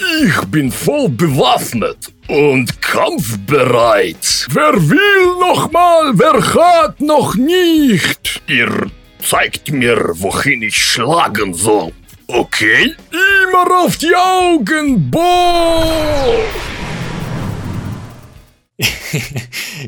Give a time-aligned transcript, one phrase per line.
[0.00, 4.46] Ich bin voll bewaffnet und kampfbereit.
[4.50, 8.40] Wer will noch mal, wer hat noch nicht?
[8.46, 8.90] Ihr
[9.20, 11.92] zeigt mir, wohin ich schlagen soll.
[12.28, 12.94] Okay?
[13.10, 15.82] Immer auf die Augen, Bo!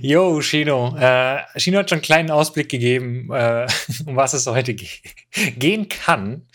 [0.00, 0.96] Jo, Shino.
[0.96, 3.66] Äh, Shino hat schon einen kleinen Ausblick gegeben, äh,
[4.06, 4.88] um was es heute ge
[5.56, 6.46] gehen kann.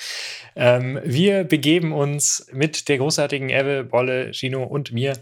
[0.55, 5.17] Ähm, wir begeben uns mit der großartigen Ebbe, Bolle, Shino und mir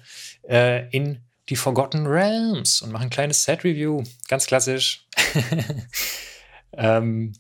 [0.48, 4.04] äh, in die Forgotten Realms und machen ein kleines Set-Review.
[4.28, 5.06] Ganz klassisch.
[6.74, 7.34] ähm,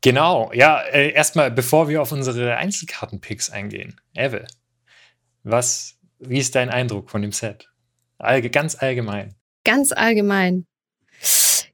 [0.00, 4.00] genau, ja, äh, erstmal, bevor wir auf unsere Einzelkarten-Picks eingehen.
[4.14, 4.46] Ebbe,
[5.42, 7.68] was, wie ist dein Eindruck von dem Set?
[8.24, 9.34] Allge ganz allgemein.
[9.64, 10.66] Ganz allgemein.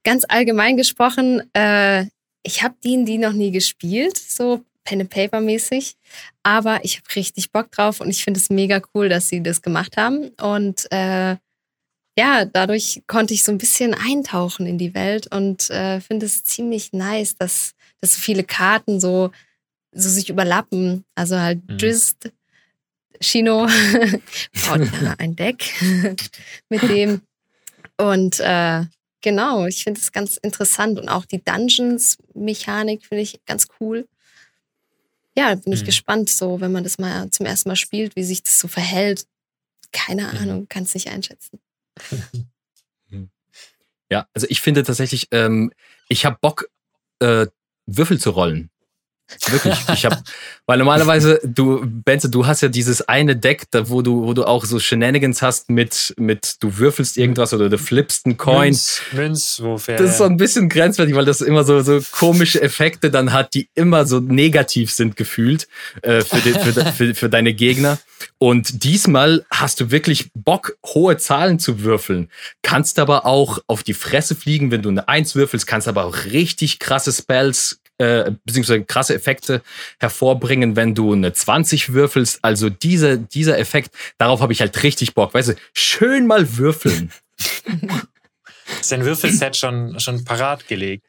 [0.04, 2.06] Ganz allgemein gesprochen, äh,
[2.42, 5.96] ich habe die, die noch nie gespielt, so Pen and Paper mäßig,
[6.42, 9.60] aber ich habe richtig Bock drauf und ich finde es mega cool, dass sie das
[9.60, 11.36] gemacht haben und äh,
[12.18, 16.44] ja, dadurch konnte ich so ein bisschen eintauchen in die Welt und äh, finde es
[16.44, 19.30] ziemlich nice, dass, dass so viele Karten so,
[19.92, 21.04] so sich überlappen.
[21.14, 21.78] Also halt mhm.
[21.78, 22.30] Drizzt,
[23.22, 23.66] Chino
[24.66, 25.64] baut ein Deck
[26.68, 27.22] mit dem.
[27.96, 28.84] Und äh,
[29.20, 30.98] genau, ich finde es ganz interessant.
[30.98, 34.08] Und auch die Dungeons-Mechanik finde ich ganz cool.
[35.36, 35.86] Ja, bin ich mhm.
[35.86, 39.26] gespannt, so wenn man das mal zum ersten Mal spielt, wie sich das so verhält.
[39.92, 40.38] Keine mhm.
[40.38, 41.60] Ahnung, kann es nicht einschätzen.
[44.12, 45.72] Ja, also ich finde tatsächlich, ähm,
[46.08, 46.68] ich habe Bock,
[47.20, 47.46] äh,
[47.86, 48.70] Würfel zu rollen.
[49.48, 49.76] Wirklich.
[49.92, 50.18] Ich habe,
[50.66, 54.44] weil normalerweise du, Benze, du hast ja dieses eine Deck, da wo du, wo du
[54.44, 58.68] auch so Shenanigans hast mit, mit du würfelst irgendwas oder du flippst einen Coin.
[58.68, 62.60] Münz, Münzwurf, ja, Das ist so ein bisschen grenzwertig, weil das immer so, so komische
[62.60, 65.68] Effekte dann hat, die immer so negativ sind gefühlt
[66.02, 67.98] äh, für, die, für, für, für deine Gegner.
[68.38, 72.30] Und diesmal hast du wirklich Bock, hohe Zahlen zu würfeln.
[72.62, 76.24] Kannst aber auch auf die Fresse fliegen, wenn du eine Eins würfelst, kannst aber auch
[76.26, 79.60] richtig krasse Spells äh, beziehungsweise krasse Effekte
[79.98, 82.38] hervorbringen, wenn du eine 20 würfelst.
[82.42, 85.34] Also dieser, dieser Effekt, darauf habe ich halt richtig Bock.
[85.34, 87.12] Weißt du, schön mal würfeln.
[88.80, 91.04] Ist dein Würfelset schon, schon parat gelegt?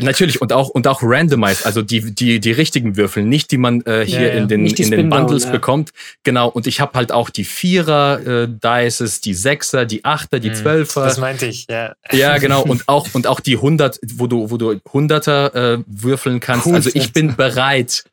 [0.00, 3.82] Natürlich und auch und auch randomized, also die die die richtigen Würfel, nicht die man
[3.82, 4.32] äh, hier ja, ja.
[4.34, 5.50] in den in den Bundles ja.
[5.50, 5.90] bekommt.
[6.24, 10.48] Genau und ich habe halt auch die Vierer äh, Dices, die Sechser, die Achter, die
[10.48, 11.04] hm, Zwölfer.
[11.04, 11.94] Das meinte ich, ja.
[12.12, 16.40] Ja genau und auch und auch die 100, wo du wo du Hunderter äh, würfeln
[16.40, 16.66] kannst.
[16.66, 18.04] Cool, also ich bin bereit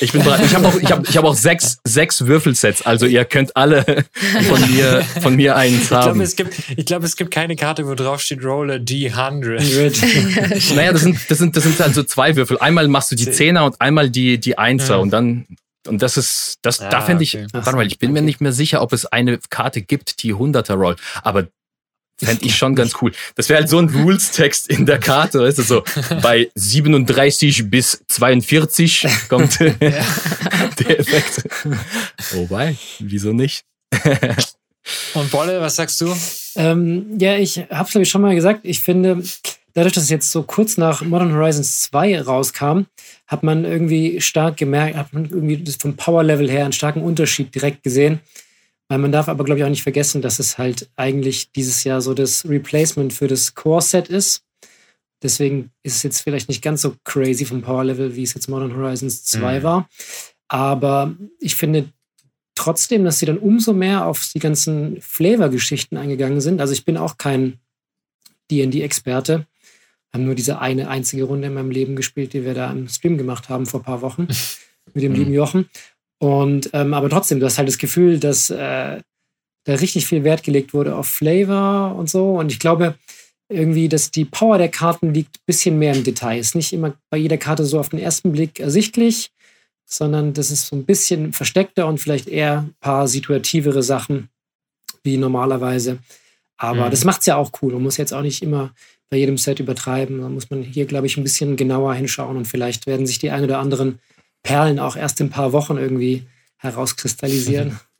[0.00, 0.44] ich bin bereit.
[0.44, 2.82] Ich habe auch, ich hab, ich hab auch sechs, sechs Würfelsets.
[2.82, 3.84] Also ihr könnt alle
[4.48, 6.20] von mir, von mir eins haben.
[6.20, 10.74] Ich glaube, es gibt, ich glaube, es gibt keine Karte, wo drauf steht Roller D100.
[10.74, 12.58] naja, das sind, das sind, das sind also zwei Würfel.
[12.58, 14.94] Einmal machst du die Zehner und einmal die, die Einser.
[14.94, 15.00] Ja.
[15.00, 15.46] Und dann,
[15.86, 17.46] und das ist, das, ja, da fände ich, okay.
[17.52, 20.74] warte mal, ich bin mir nicht mehr sicher, ob es eine Karte gibt, die 100er
[20.74, 20.98] rollt.
[21.22, 21.48] Aber
[22.22, 23.12] Fände ich schon ganz cool.
[23.34, 25.82] Das wäre halt so ein Rules-Text in der Karte, weißt du, so
[26.22, 31.48] bei 37 bis 42 kommt der Effekt.
[32.32, 33.64] Wobei, wieso nicht?
[35.14, 36.14] Und Bolle, was sagst du?
[36.56, 38.60] Ähm, ja, ich habe es glaube ich schon mal gesagt.
[38.64, 39.22] Ich finde,
[39.72, 42.82] dadurch, dass es jetzt so kurz nach Modern Horizons 2 rauskam,
[43.26, 47.82] hat man irgendwie stark gemerkt, hat man irgendwie vom Power-Level her einen starken Unterschied direkt
[47.82, 48.20] gesehen.
[48.88, 52.00] Weil man darf aber, glaube ich, auch nicht vergessen, dass es halt eigentlich dieses Jahr
[52.00, 54.42] so das Replacement für das Core-Set ist.
[55.22, 58.76] Deswegen ist es jetzt vielleicht nicht ganz so crazy vom Power-Level, wie es jetzt Modern
[58.76, 59.62] Horizons 2 mhm.
[59.62, 59.88] war.
[60.48, 61.88] Aber ich finde
[62.54, 66.60] trotzdem, dass sie dann umso mehr auf die ganzen Flavor-Geschichten eingegangen sind.
[66.60, 67.58] Also ich bin auch kein
[68.50, 69.46] D&D-Experte.
[70.12, 73.18] Haben nur diese eine einzige Runde in meinem Leben gespielt, die wir da im Stream
[73.18, 74.28] gemacht haben vor ein paar Wochen
[74.94, 75.18] mit dem mhm.
[75.18, 75.70] lieben Jochen.
[76.18, 79.00] Und ähm, aber trotzdem, du hast halt das Gefühl, dass äh,
[79.64, 82.38] da richtig viel Wert gelegt wurde auf Flavor und so.
[82.38, 82.94] Und ich glaube
[83.48, 86.38] irgendwie, dass die Power der Karten liegt ein bisschen mehr im Detail.
[86.38, 89.30] Ist nicht immer bei jeder Karte so auf den ersten Blick ersichtlich,
[89.84, 94.28] sondern das ist so ein bisschen versteckter und vielleicht eher ein paar situativere Sachen
[95.02, 95.98] wie normalerweise.
[96.56, 96.90] Aber mhm.
[96.90, 97.72] das macht es ja auch cool.
[97.74, 98.72] Man muss jetzt auch nicht immer
[99.10, 100.20] bei jedem Set übertreiben.
[100.20, 103.30] Da muss man hier, glaube ich, ein bisschen genauer hinschauen und vielleicht werden sich die
[103.30, 103.98] ein oder anderen
[104.44, 107.80] Perlen auch erst in ein paar Wochen irgendwie herauskristallisieren.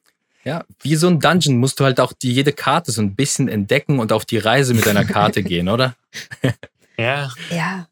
[0.47, 3.49] Ja, wie so ein Dungeon musst du halt auch die, jede Karte so ein bisschen
[3.49, 5.97] entdecken und auf die Reise mit deiner Karte gehen, oder?
[6.99, 7.33] Ja.
[7.51, 7.89] Ja.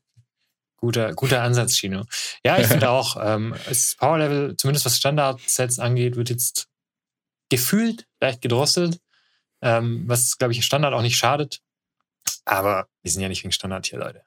[0.77, 2.05] Guter, guter Ansatz, Chino.
[2.45, 6.69] Ja, ich finde auch, ähm, das Power Level, zumindest was Standard-Sets angeht, wird jetzt
[7.49, 9.01] gefühlt leicht gedrosselt,
[9.61, 11.63] ähm, was, glaube ich, Standard auch nicht schadet.
[12.45, 14.23] Aber wir sind ja nicht wegen Standard hier, Leute.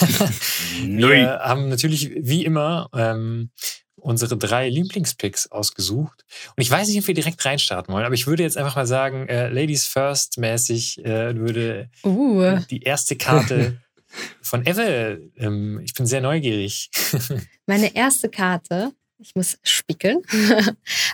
[0.82, 3.50] wir haben natürlich wie immer ähm,
[3.96, 6.24] unsere drei Lieblingspicks ausgesucht.
[6.56, 8.86] Und ich weiß nicht, ob wir direkt reinstarten wollen, aber ich würde jetzt einfach mal
[8.86, 13.80] sagen, äh, Ladies First mäßig äh, würde Uh, die erste Karte
[14.42, 16.90] von Eve, ähm, ich bin sehr neugierig.
[17.66, 20.22] meine erste Karte, ich muss spickeln,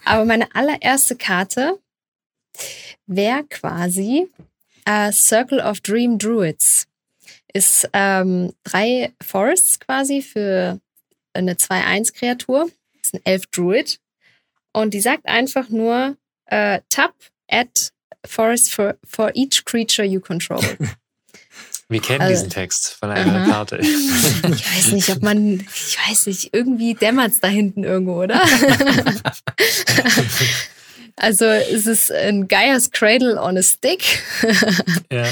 [0.04, 1.78] aber meine allererste Karte
[3.06, 4.28] wäre quasi
[4.84, 6.86] äh, Circle of Dream Druids.
[7.52, 10.80] Ist ähm, drei Forests quasi für
[11.34, 12.70] eine 2-1-Kreatur.
[13.02, 13.98] Ist ein Elf-Druid.
[14.72, 16.16] Und die sagt einfach nur
[16.46, 17.14] äh, Tap
[17.48, 17.92] at
[18.24, 20.62] Forest for, for each creature you control.
[21.88, 23.50] Wir kennen Also- diesen Text von einer Aha.
[23.50, 23.80] Karte.
[23.82, 28.40] Ich weiß nicht, ob man, ich weiß nicht, irgendwie dämmert's da hinten irgendwo, oder?
[31.16, 34.22] also es ist ein Gaia's Cradle on a Stick.
[35.10, 35.26] ja.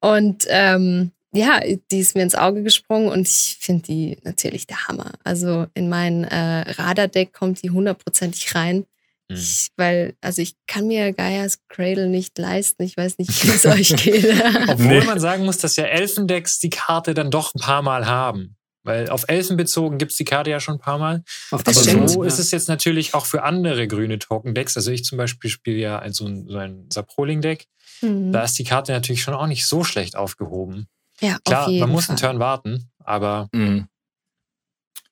[0.00, 4.86] Und ähm, ja, die ist mir ins Auge gesprungen und ich finde die natürlich der
[4.88, 5.12] Hammer.
[5.24, 8.84] Also in mein äh, Radardeck kommt die hundertprozentig rein.
[9.30, 9.36] Hm.
[9.38, 12.82] Ich, weil, also ich kann mir Gaia's Cradle nicht leisten.
[12.82, 14.26] Ich weiß nicht, wie es euch geht.
[14.68, 15.04] Obwohl Nee.
[15.04, 18.56] man sagen muss, dass ja Elfendecks die Karte dann doch ein paar Mal haben.
[18.84, 21.22] Weil auf Elfen bezogen gibt's die Karte ja schon ein paar Mal.
[21.52, 22.10] Auf Das Aber stimmt.
[22.10, 24.76] so ist es jetzt natürlich auch für andere grüne Token-Decks.
[24.76, 27.66] Also ich zum Beispiel spiele ja ein, so ein, so ein Saproling-Deck.
[28.00, 28.32] Mhm.
[28.32, 30.88] Da ist die Karte natürlich schon auch nicht so schlecht aufgehoben.
[31.22, 32.16] Ja, Klar, auf jeden man muss Fall.
[32.16, 33.86] einen Turn warten, aber Mhm.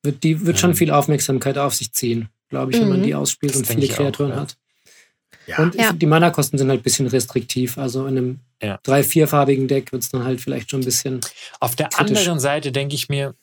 [0.03, 0.77] Wird, die wird schon Ähm.
[0.77, 3.05] viel Aufmerksamkeit auf sich ziehen, glaube ich, wenn man Mhm.
[3.05, 4.37] die ausspielt Das und viele ich auch, Kreaturen ja.
[4.37, 4.57] hat.
[5.47, 5.59] Ja.
[5.59, 5.93] Und Ja.
[5.93, 7.77] die Mana-Kosten sind halt ein bisschen restriktiv.
[7.79, 8.79] Also in einem Ja.
[8.83, 11.21] drei-, vierfarbigen Deck wird es dann halt vielleicht schon ein bisschen.
[11.61, 12.17] auf der Kritisch.
[12.19, 13.35] anderen Seite denke ich mir,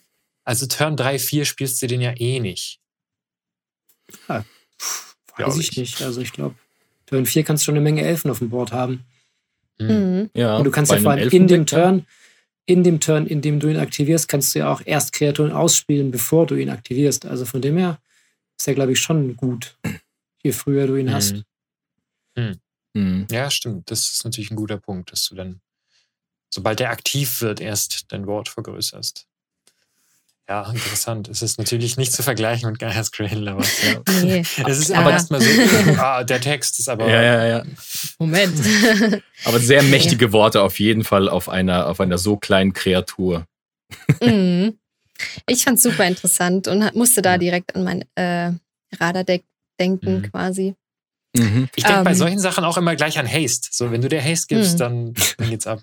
[0.43, 2.79] also Turn 3, 4 spielst du den ja eh nicht.
[4.27, 4.43] Weiß
[5.35, 5.77] Glaub ich ich.
[5.77, 6.01] nicht.
[6.01, 6.55] Also ich glaube,
[7.05, 9.05] Turn 4 kannst du schon eine Menge Elfen auf dem Board haben.
[9.79, 9.87] Hm.
[10.21, 10.29] Mhm.
[10.33, 11.65] Ja, Und du kannst ja vor allem in dem ja.
[11.65, 12.05] Turn,
[12.67, 16.11] in dem Turn, in dem du ihn aktivierst, kannst du ja auch erst Kreaturen ausspielen,
[16.11, 17.25] bevor du ihn aktivierst.
[17.25, 17.99] Also von dem her
[18.59, 19.77] ist er, glaube ich, schon gut,
[20.43, 21.43] je früher du ihn hast.
[22.37, 22.59] Hm.
[22.93, 23.27] Mhm.
[23.31, 23.89] Ja, stimmt.
[23.89, 25.61] Das ist natürlich ein guter Punkt, dass du dann,
[26.53, 29.25] sobald der aktiv wird, erst dein Board vergrößerst.
[30.49, 31.27] Ja, interessant.
[31.27, 34.01] Es ist natürlich nicht zu vergleichen mit Gaia's Cradle, aber ja.
[34.23, 35.01] Nee, es ist klar.
[35.01, 35.49] aber erstmal so,
[35.97, 37.63] ah, der Text ist aber Ja, ja, ja.
[38.17, 38.53] Moment.
[39.43, 43.45] Aber sehr mächtige Worte auf jeden Fall auf einer, auf einer so kleinen Kreatur.
[44.21, 44.77] Mhm.
[45.47, 47.37] Ich fand's super interessant und musste da Ja.
[47.39, 48.51] direkt an mein äh,
[48.99, 49.43] Radardeck
[49.79, 50.31] denken, Mhm.
[50.31, 50.75] quasi.
[51.35, 51.67] Mhm.
[51.75, 52.15] Ich denke bei Ähm.
[52.17, 53.67] solchen Sachen auch immer gleich an Haste.
[53.71, 54.77] So, wenn du der Haste gibst, Mhm.
[54.79, 55.81] dann, dann geht's ab.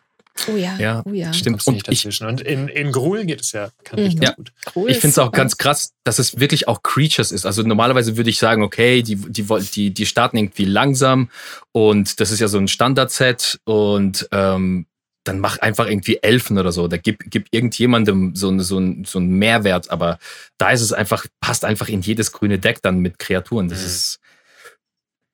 [0.53, 1.33] Oh ja, Ja, oh ja.
[1.33, 1.67] Stimmt.
[1.67, 2.21] Und nicht ich.
[2.23, 4.21] Und in, in Gruul geht es ja, kann ich Mhm.
[4.21, 4.35] ganz Ja.
[4.37, 4.53] gut.
[4.75, 7.47] Cool, ich finde es auch ganz krass, dass es wirklich auch Creatures ist.
[7.47, 9.45] Also normalerweise würde ich sagen, okay, die, die,
[9.75, 11.31] die, die starten irgendwie langsam
[11.73, 14.87] und das ist ja so ein Standard-Set und ähm,
[15.27, 16.87] dann mach einfach irgendwie Elfen oder so.
[16.87, 20.19] Da gib, gib irgendjemandem so, eine- so, ein, so einen Mehrwert, aber
[20.59, 23.69] da ist es einfach, passt einfach in jedes grüne Deck dann mit Kreaturen.
[23.69, 23.87] Das Mhm.
[23.87, 24.73] ist Das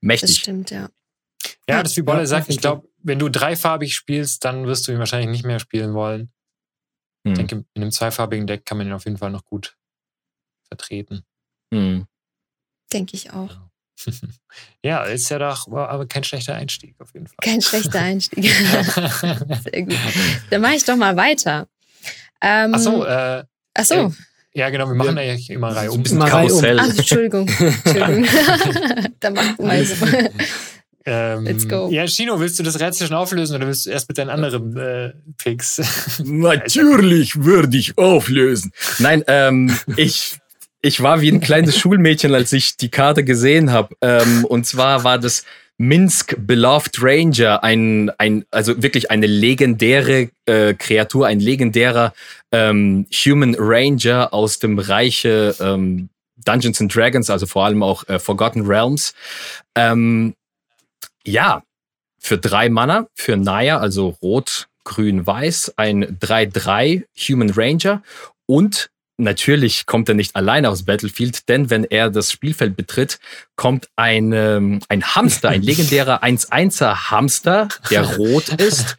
[0.03, 0.37] mächtig.
[0.37, 0.89] stimmt, ja.
[1.69, 1.83] Ja, Ja.
[1.83, 2.49] das ist wie Bolle Ja, sagt.
[2.49, 6.31] Ich glaube, wenn du dreifarbig spielst, dann wirst du ihn wahrscheinlich nicht mehr spielen wollen.
[7.25, 7.35] Ich Hm.
[7.37, 9.77] denke, in einem zweifarbigen Deck kann man ihn auf jeden Fall noch gut
[10.69, 11.25] vertreten.
[11.73, 12.07] Hm.
[12.93, 13.57] Denke ich auch.
[14.83, 17.37] ja, ist ja doch aber kein schlechter Einstieg auf jeden Fall.
[17.43, 18.45] Kein schlechter Einstieg.
[18.53, 19.95] Sehr gut.
[20.51, 21.69] Dann mache ich doch mal weiter.
[22.41, 23.45] Ähm, Achso, äh,
[23.75, 23.95] ach so.
[23.95, 24.11] äh,
[24.55, 26.01] ja genau, wir machen da ja immer Reihe So um.
[26.05, 26.49] ein Reihe um.
[26.49, 26.81] Karussell.
[26.81, 27.49] Ach, Entschuldigung.
[27.85, 28.27] Entschuldigung.
[29.21, 29.95] Dann mach du mal so.
[31.13, 31.89] Ähm, Let's go.
[31.91, 34.77] Ja, Chino, willst du das Rätsel schon auflösen oder willst du erst mit deinen anderen
[34.77, 35.83] äh, Picks?
[36.25, 38.71] Natürlich würde ich auflösen.
[39.01, 40.39] Nein, ähm, ich,
[40.83, 43.97] ich war wie ein kleines Schulmädchen, als ich die Karte gesehen habe.
[44.01, 45.45] Ähm, und zwar war das
[45.79, 52.13] Minsk Beloved Ranger, ein, ein, also wirklich eine legendäre äh, Kreatur, ein legendärer
[52.53, 58.21] ähm, Human Ranger aus dem Reiche ähm, Dungeons and Dragons, also vor allem auch äh,
[58.21, 59.13] Forgotten Realms.
[59.75, 60.35] Ähm,
[61.27, 61.63] ja,
[62.19, 68.03] für drei Mana, für Naya, also Rot, Grün, Weiß, ein 3-3 Human Ranger
[68.47, 73.19] und natürlich kommt er nicht alleine aus Battlefield, denn wenn er das Spielfeld betritt,
[73.57, 78.97] kommt ein, ähm, ein Hamster, ein legendärer 1-1er Hamster, der rot ist,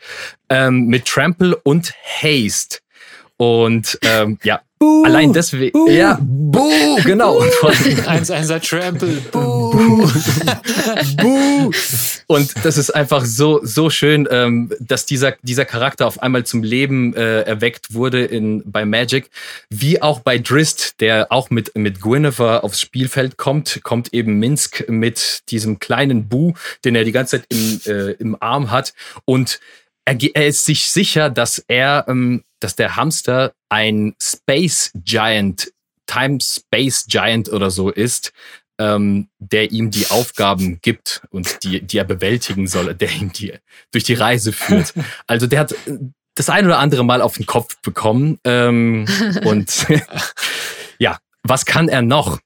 [0.49, 2.77] ähm, mit Trample und Haste.
[3.37, 4.61] Und ähm, ja,
[5.03, 5.87] allein deswegen.
[5.91, 7.37] Ja, Buh, genau.
[7.39, 7.79] Und vor allem-
[8.23, 9.07] 1-1er Trample.
[9.31, 9.50] Buh.
[11.17, 11.71] Buh.
[12.27, 16.63] Und das ist einfach so, so schön, ähm, dass dieser, dieser Charakter auf einmal zum
[16.63, 19.29] Leben äh, erweckt wurde in, bei Magic.
[19.69, 24.87] Wie auch bei Drist, der auch mit, mit Guinevere aufs Spielfeld kommt, kommt eben Minsk
[24.89, 26.53] mit diesem kleinen Bu,
[26.85, 28.93] den er die ganze Zeit im, äh, im Arm hat.
[29.25, 29.59] Und
[30.05, 35.71] er, er ist sich sicher, dass er, ähm, dass der Hamster ein Space Giant
[36.11, 38.33] Time Space Giant oder so ist,
[38.81, 43.53] ähm, der ihm die Aufgaben gibt und die, die er bewältigen soll, der ihm die
[43.91, 44.93] durch die Reise führt.
[45.27, 45.75] Also der hat
[46.35, 48.39] das ein oder andere Mal auf den Kopf bekommen.
[48.43, 49.05] Ähm,
[49.43, 49.87] und
[50.99, 52.39] ja, was kann er noch?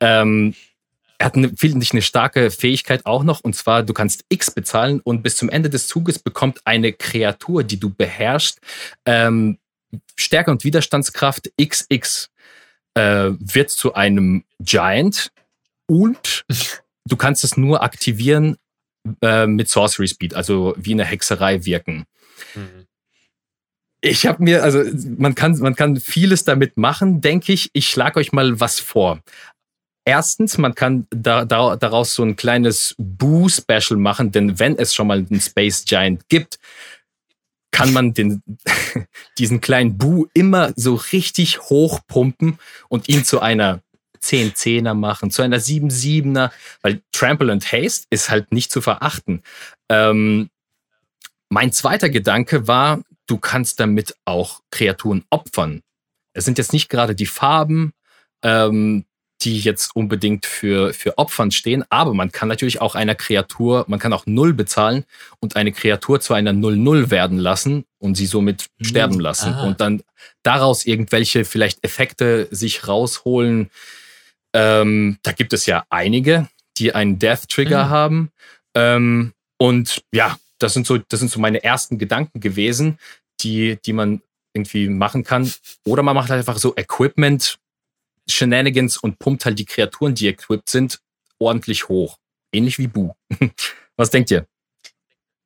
[0.00, 0.54] Ähm,
[1.16, 4.52] er hat eine, finde ich, eine starke Fähigkeit auch noch, und zwar, du kannst X
[4.52, 8.60] bezahlen und bis zum Ende des Zuges bekommt eine Kreatur, die du beherrschst,
[9.04, 9.58] ähm,
[10.16, 12.30] Stärke und Widerstandskraft XX
[12.94, 15.32] äh, wird zu einem Giant
[15.88, 16.44] und
[17.06, 18.56] du kannst es nur aktivieren
[19.22, 22.04] äh, mit Sorcery Speed, also wie eine Hexerei wirken.
[22.54, 22.86] Mhm.
[24.00, 24.84] Ich habe mir, also
[25.16, 27.70] man kann, man kann vieles damit machen, denke ich.
[27.72, 29.20] Ich schlage euch mal was vor.
[30.04, 35.08] Erstens, man kann da, da, daraus so ein kleines Boo-Special machen, denn wenn es schon
[35.08, 36.58] mal einen Space Giant gibt,
[37.72, 38.42] kann man den,
[39.38, 43.82] diesen kleinen Boo immer so richtig hochpumpen und ihn zu einer
[44.22, 46.50] 10-10er machen, zu einer 7-7er,
[46.82, 49.42] weil Trample and Haste ist halt nicht zu verachten.
[49.88, 50.50] Ähm,
[51.48, 55.82] mein zweiter Gedanke war, du kannst damit auch Kreaturen opfern.
[56.34, 57.92] Es sind jetzt nicht gerade die Farben,
[58.42, 59.04] ähm,
[59.42, 64.00] die jetzt unbedingt für, für Opfern stehen, aber man kann natürlich auch einer Kreatur, man
[64.00, 65.04] kann auch Null bezahlen
[65.38, 68.84] und eine Kreatur zu einer Null-Null werden lassen und sie somit mhm.
[68.84, 69.66] sterben lassen Aha.
[69.66, 70.02] und dann
[70.42, 73.70] daraus irgendwelche vielleicht Effekte sich rausholen.
[74.54, 77.90] Ähm, da gibt es ja einige, die einen Death Trigger mhm.
[77.90, 78.32] haben.
[78.74, 82.98] Ähm, und ja, das sind so, das sind so meine ersten Gedanken gewesen,
[83.40, 84.22] die, die man
[84.54, 85.52] irgendwie machen kann.
[85.84, 87.58] Oder man macht halt einfach so Equipment,
[88.28, 91.00] Shenanigans und pumpt halt die Kreaturen, die equipped sind,
[91.38, 92.18] ordentlich hoch.
[92.52, 93.12] Ähnlich wie Bu.
[93.96, 94.46] Was denkt ihr?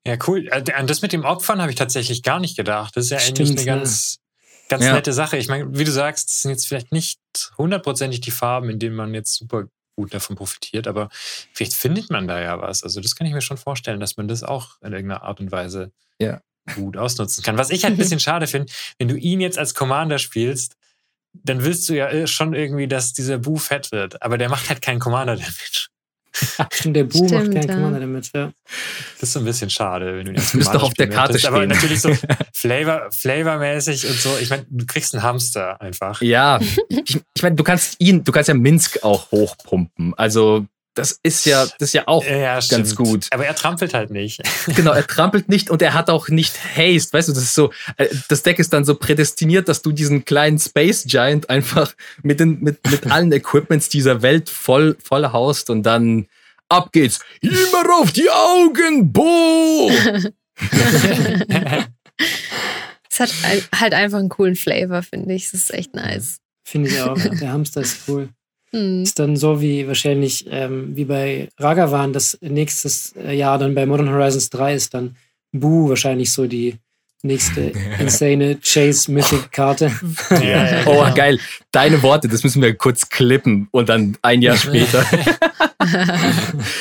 [0.07, 0.49] Ja, cool.
[0.49, 2.97] Äh, an das mit dem Opfern habe ich tatsächlich gar nicht gedacht.
[2.97, 4.19] Das ist ja Stimmt, eigentlich eine ganz,
[4.73, 4.95] ganz ja.
[4.95, 5.37] nette Sache.
[5.37, 7.21] Ich meine, wie du sagst, sind jetzt vielleicht nicht
[7.59, 11.11] hundertprozentig die Farben, in denen man jetzt super gut davon profitiert, aber
[11.53, 12.83] vielleicht findet man da ja was.
[12.83, 15.53] Also das kann ich mir schon vorstellen, dass man das auch in irgendeiner Art und
[15.53, 16.41] Weise ja.
[16.75, 17.59] gut ausnutzen kann.
[17.59, 20.77] Was ich halt ein bisschen schade finde, wenn du ihn jetzt als Commander spielst,
[21.35, 24.23] dann willst du ja äh, schon irgendwie, dass dieser Bu fett wird.
[24.23, 25.89] Aber der macht halt keinen Commander-Damage.
[26.73, 27.75] Stimmt, der Bu macht keinen ja.
[27.75, 28.53] Commander-Damage, ja.
[29.21, 31.55] Das ist so ein bisschen schade, wenn du jetzt Müsste doch auf der Karte stehen.
[31.55, 32.11] Aber natürlich so
[32.53, 34.37] Flavor, Flavormäßig und so.
[34.41, 36.23] Ich meine, du kriegst einen Hamster einfach.
[36.23, 36.59] Ja,
[36.89, 40.15] ich, ich meine, du kannst ihn, du kannst ja Minsk auch hochpumpen.
[40.15, 43.29] Also das ist ja, das ist ja auch ja, ganz gut.
[43.31, 44.43] Aber er trampelt halt nicht.
[44.77, 47.13] Genau, er trampelt nicht und er hat auch nicht Haste.
[47.13, 50.25] Weißt du, das ist so, äh, das Deck ist dann so prädestiniert, dass du diesen
[50.25, 55.71] kleinen Space Giant einfach mit den, mit, mit allen Equipments dieser Welt voll, voll haust
[55.71, 56.27] und dann
[56.69, 57.21] ab geht's.
[57.41, 59.91] Immer auf die Augen, Bo!
[63.11, 63.31] es hat
[63.75, 65.47] halt einfach einen coolen Flavor, finde ich.
[65.47, 66.39] Es ist echt nice.
[66.65, 67.15] Finde ich auch.
[67.15, 68.29] Der Hamster ist cool.
[68.73, 69.03] Mhm.
[69.03, 74.11] Ist dann so wie wahrscheinlich ähm, wie bei Ragavan, das nächstes Jahr dann bei Modern
[74.11, 75.17] Horizons 3 ist dann
[75.53, 76.79] Boo wahrscheinlich so die
[77.23, 79.93] nächste insane Chase Mythic Karte.
[80.43, 81.39] Ja, oh, geil.
[81.71, 85.05] Deine Worte, das müssen wir kurz klippen und dann ein Jahr später.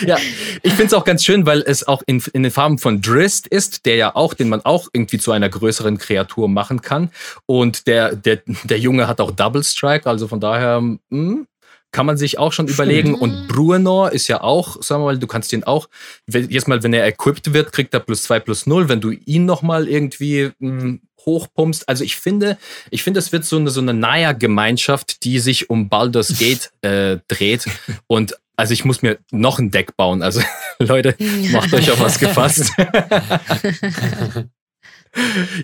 [0.06, 0.18] ja,
[0.64, 3.48] ich finde es auch ganz schön, weil es auch in, in den Farben von Drist
[3.48, 7.12] ist, der ja auch, den man auch irgendwie zu einer größeren Kreatur machen kann.
[7.46, 11.48] Und der, der, der Junge hat auch Double Strike, also von daher, mh, hm,
[11.92, 13.16] kann man sich auch schon überlegen.
[13.16, 15.90] Und Bruenor ist ja auch, sagen wir mal, du kannst ihn auch,
[16.28, 18.90] jedes Mal, wenn er equipped wird, kriegt er plus zwei plus null.
[18.90, 21.88] Wenn du ihn nochmal irgendwie mh, hm, hochpumpst.
[21.88, 22.58] Also ich finde,
[22.90, 27.18] ich finde, es wird so eine, so eine Naya-Gemeinschaft, die sich um Baldur's Gate äh,
[27.28, 27.66] dreht.
[28.08, 30.22] Und also ich muss mir noch ein Deck bauen.
[30.22, 30.42] Also
[30.80, 31.16] Leute,
[31.52, 32.72] macht euch auf was gefasst.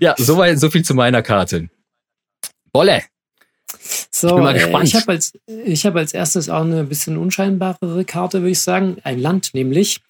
[0.01, 1.69] ja, soweit, so viel zu meiner Karte.
[2.71, 3.03] Bolle.
[4.11, 4.85] So, ich bin mal äh, gespannt.
[4.85, 5.33] ich habe als,
[5.85, 8.97] hab als erstes auch eine bisschen unscheinbarere Karte, würde ich sagen.
[9.03, 10.01] Ein Land nämlich.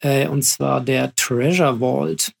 [0.00, 2.32] Äh, und zwar der Treasure Vault.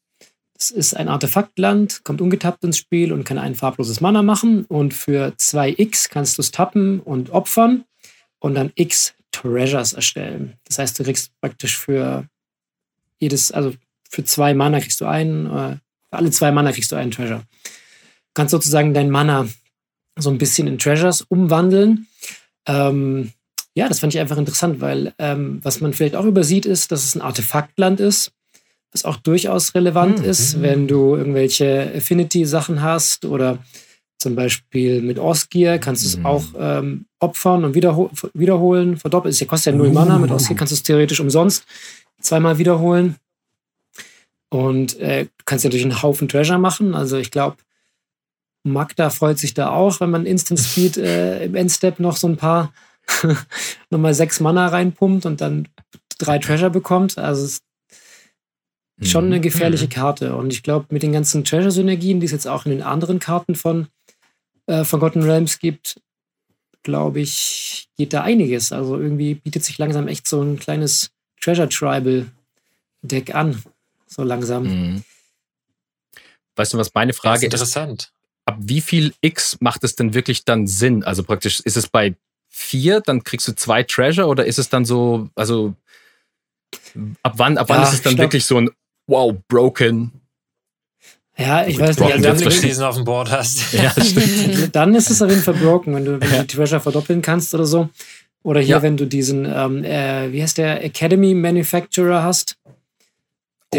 [0.54, 4.64] Das ist ein Artefaktland, kommt ungetappt ins Spiel und kann ein farbloses Mana machen.
[4.64, 7.84] Und für 2x kannst du es tappen und opfern
[8.38, 10.54] und dann x Treasures erstellen.
[10.64, 12.26] Das heißt, du kriegst praktisch für
[13.20, 13.74] jedes, also
[14.08, 15.76] für zwei Mana kriegst du einen, äh,
[16.08, 17.40] für alle zwei Mana kriegst du einen Treasure.
[17.40, 19.46] Du kannst sozusagen dein Mana
[20.16, 22.06] so ein bisschen in Treasures umwandeln.
[22.66, 23.32] Ähm,
[23.74, 27.04] ja, das fand ich einfach interessant, weil ähm, was man vielleicht auch übersieht, ist, dass
[27.04, 28.32] es ein Artefaktland ist,
[28.92, 30.24] was auch durchaus relevant mhm.
[30.24, 33.58] ist, wenn du irgendwelche Affinity-Sachen hast oder
[34.18, 36.26] zum Beispiel mit Osgir kannst du es mhm.
[36.26, 39.30] auch ähm, opfern und wiederho wiederholen, verdoppeln.
[39.30, 41.66] Es kostet ja null Mana, mit Osgir kannst du es theoretisch umsonst
[42.20, 43.16] zweimal wiederholen.
[44.48, 46.94] Und äh, kannst natürlich einen Haufen Treasure machen.
[46.94, 47.56] Also ich glaube,
[48.66, 52.36] Magda freut sich da auch, wenn man Instant Speed äh, im Endstep noch so ein
[52.36, 52.72] paar,
[53.90, 55.68] nochmal sechs Mana reinpumpt und dann
[56.18, 57.18] drei Treasure bekommt.
[57.18, 57.62] Also es
[58.98, 60.34] ist schon eine gefährliche Karte.
[60.36, 63.54] Und ich glaube, mit den ganzen Treasure-Synergien, die es jetzt auch in den anderen Karten
[63.54, 63.88] von
[64.66, 66.00] äh, Forgotten Realms gibt,
[66.82, 68.72] glaube ich, geht da einiges.
[68.72, 72.26] Also irgendwie bietet sich langsam echt so ein kleines Treasure Tribal
[73.02, 73.62] Deck an.
[74.06, 74.64] So langsam.
[74.64, 75.04] Mhm.
[76.56, 77.52] Weißt du, was meine Frage ist?
[77.52, 78.12] interessant.
[78.46, 81.02] Ab wie viel X macht es denn wirklich dann Sinn?
[81.04, 82.14] Also praktisch, ist es bei
[82.48, 85.74] vier, dann kriegst du zwei Treasure oder ist es dann so, also
[87.22, 88.70] ab wann, ab wann Ja, ist es dann wirklich so ein
[89.08, 90.10] Wow, broken?
[91.38, 92.08] Ja, ich Gut, weiß nicht.
[92.08, 93.62] Ja, Also dann, wenn du diesen auf dem Board hast.
[93.72, 94.74] Ja, stimmt.
[94.74, 97.54] dann ist es auf jeden Fall broken, wenn du, wenn du die Treasure verdoppeln kannst
[97.54, 97.88] oder so.
[98.42, 98.82] Oder hier, Ja.
[98.82, 102.56] wenn du diesen, ähm, äh, wie heißt der, Academy Manufacturer hast,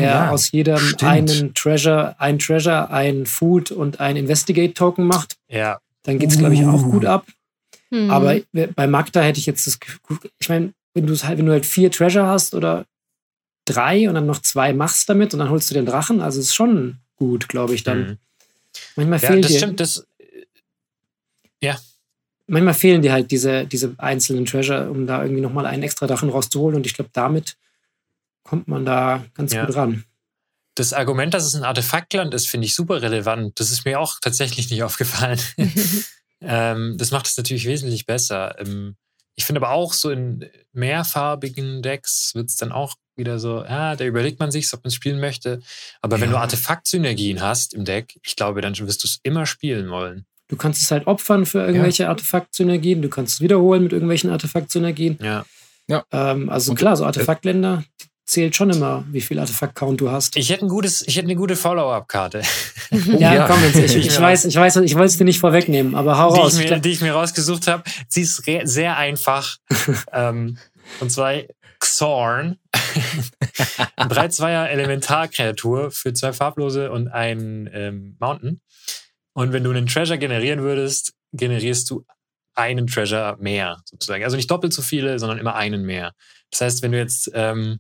[0.02, 1.04] der ja, aus jedem stimmt.
[1.04, 5.38] einen Treasure, ein Treasure, ein Food und ein Investigate-Token macht.
[5.48, 6.92] Ja, Dann geht es, glaube ich, auch Uh.
[6.92, 7.26] gut ab.
[7.90, 8.10] Hm.
[8.10, 8.38] Aber
[8.76, 11.66] bei Magda hätte ich jetzt das Gefühl, ich meine, wenn du halt, wenn du halt
[11.66, 12.86] vier Treasure hast oder
[13.66, 16.56] drei und dann noch zwei machst damit und dann holst du den Drachen, also ist
[16.56, 18.00] schon gut, glaube ich, dann.
[18.00, 18.18] Mhm.
[18.96, 19.80] Manchmal ja fehlt das dir, stimmt.
[19.80, 20.06] Das,
[22.48, 26.30] manchmal fehlen dir halt diese, diese einzelnen Treasure, um da irgendwie nochmal einen extra Drachen
[26.30, 26.76] rauszuholen.
[26.76, 27.58] Und ich glaube, damit
[28.48, 29.66] kommt man da ganz Ja.
[29.66, 30.04] gut ran.
[30.76, 33.60] das Argument, dass es ein Artefaktland ist, finde ich super relevant.
[33.60, 35.40] Das ist mir auch tatsächlich nicht aufgefallen.
[36.42, 38.56] ähm, das macht es natürlich wesentlich besser.
[38.60, 38.96] Ähm,
[39.36, 43.96] ich finde aber auch so in mehrfarbigen Decks wird es dann auch wieder so, ja,
[43.96, 45.62] da überlegt man sich, ob man es spielen möchte.
[46.02, 46.42] Aber wenn du Ja.
[46.42, 50.26] Artefakt-Synergien hast im Deck, ich glaube, dann wirst du es immer spielen wollen.
[50.48, 55.18] Du kannst es halt opfern für irgendwelche Artefakt-Synergien, du kannst es wiederholen mit irgendwelchen Artefakt-Synergien.
[55.22, 55.46] Ja.
[56.12, 57.84] Ähm, also Und- klar, so Artefaktländer
[58.28, 60.36] zählt schon immer, wie viel Artefakt-Count du hast.
[60.36, 62.42] Ich hätte ein gutes, ich hätte eine gute Follow-up-Karte,
[62.92, 63.48] ja, ja.
[63.48, 66.18] komm jetzt, ich, Ich ich, weiß, ich weiß, ich wollte es dir nicht vorwegnehmen, aber
[66.18, 66.54] hau die, raus.
[66.56, 67.84] ich Ich mir, die ich mir rausgesucht habe.
[68.10, 69.58] Sie ist sehr einfach.
[70.14, 70.58] ähm,
[71.00, 71.34] und zwar
[71.80, 72.58] Xorn.
[73.96, 78.62] Ein 3-2er Elementarkreatur für zwei farblose und ein ähm, Mountain.
[79.34, 82.06] Und wenn du einen Treasure generieren würdest, generierst du
[82.56, 84.24] einen Treasure mehr, sozusagen.
[84.24, 86.14] Also nicht doppelt so viele, sondern immer einen mehr.
[86.50, 87.80] Das heißt, wenn du jetzt ähm,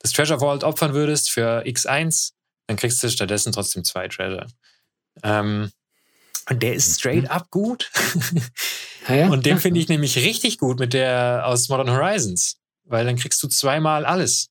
[0.00, 2.32] das Treasure Vault opfern würdest für X1,
[2.66, 4.46] dann kriegst du stattdessen trotzdem zwei Treasure.
[5.22, 5.70] Ähm,
[6.48, 7.90] und der ist straight up gut.
[9.08, 9.28] ja, ja.
[9.28, 13.42] Und den finde ich nämlich richtig gut mit der aus Modern Horizons, weil dann kriegst
[13.42, 14.48] du zweimal alles.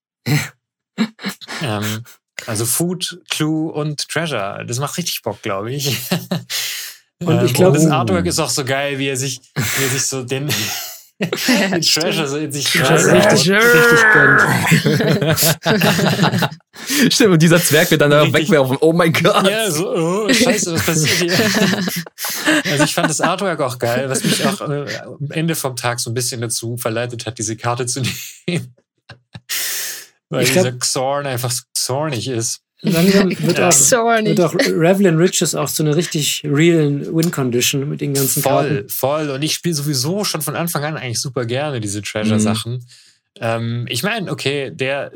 [1.62, 2.03] ähm,
[2.47, 4.65] also Food, Clue und Treasure.
[4.67, 5.88] Das macht richtig Bock, glaube ich.
[7.23, 9.89] Und ich Ähm, glaub- das Artwork ist auch so geil, wie er sich, wie er
[9.89, 10.49] sich so den,
[11.19, 13.32] den Treasure sich reinhaut.
[13.32, 14.41] richtig, richtig gönnt.
[17.13, 18.78] Stimmt, und dieser Zwerg wird dann da wegwerfen.
[18.82, 19.47] Oh mein Gott.
[19.49, 21.34] Ja, so, oh, scheiße, was passiert hier?
[22.71, 25.99] Also ich fand das Artwork auch geil, was mich auch äh, am Ende vom Tag
[25.99, 28.01] so ein bisschen dazu verleitet hat, diese Karte zu
[28.47, 28.75] nehmen.
[30.30, 32.60] Weil Ich glaub- dieser Xorn einfach so zornig ist.
[32.86, 38.13] Langsam wird auch, wird auch Revlin Riches auch so eine richtig realen Win-Condition mit den
[38.13, 38.89] ganzen Voll, Karten.
[38.89, 39.30] voll.
[39.30, 42.86] Und ich spiele sowieso schon von Anfang an eigentlich super gerne diese Treasure-Sachen.
[43.39, 45.12] Ähm, ich meine, okay, der,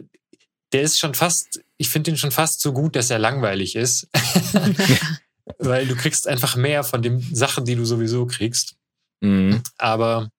[0.72, 4.08] der ist schon fast, ich finde den schon fast so gut, dass er langweilig ist.
[5.58, 8.76] Weil du kriegst einfach mehr von den Sachen, die du sowieso kriegst.
[9.22, 9.62] Mhm.
[9.78, 10.30] Aber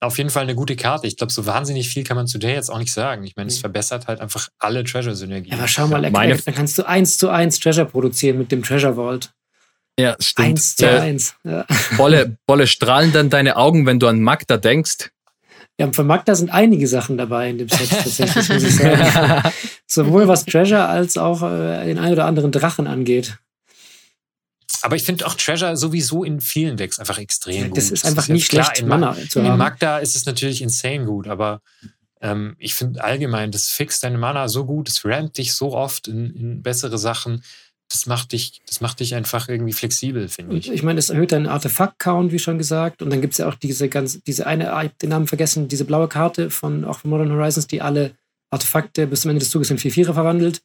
[0.00, 1.06] auf jeden Fall eine gute Karte.
[1.06, 3.24] Ich glaube, so wahnsinnig viel kann man zu der jetzt auch nicht sagen.
[3.24, 5.52] Ich meine, es verbessert halt einfach alle Treasure-Synergien.
[5.52, 8.62] Ja, aber schau mal, Meine- dann kannst du eins zu eins Treasure produzieren mit dem
[8.62, 9.30] Treasure Vault.
[9.98, 10.48] Ja, stimmt.
[10.48, 11.34] Eins zu Äh, eins.
[11.44, 11.64] Ja.
[11.96, 15.10] Bolle, Bolle, strahlen dann deine Augen, wenn du an Magda denkst?
[15.78, 19.50] ja, für Magda sind einige Sachen dabei in dem Set tatsächlich, muss ich sagen.
[19.86, 23.38] Sowohl was Treasure als auch äh, den ein oder anderen Drachen angeht.
[24.82, 27.78] Aber ich finde auch Treasure sowieso in vielen Decks einfach extrem gut.
[27.78, 29.58] Das ist einfach ja nicht klar, schlecht, in Mana zu In haben.
[29.58, 31.60] Magda ist es natürlich insane gut, aber
[32.20, 36.08] ähm, ich finde allgemein, das fixt deine Mana so gut, das rampt dich so oft
[36.08, 37.42] in, in bessere Sachen.
[37.88, 40.72] Das macht dich, das macht dich einfach irgendwie flexibel, finde ich.
[40.72, 43.00] ich meine, es erhöht deinen Artefakt-Count, wie schon gesagt.
[43.00, 45.28] Und dann gibt es ja auch diese ganz, diese eine, ah, ich hab den Namen
[45.28, 48.16] vergessen, diese blaue Karte von auch von Modern Horizons, die alle
[48.50, 50.62] Artefakte bis zum Ende des Zuges in 4-4 verwandelt.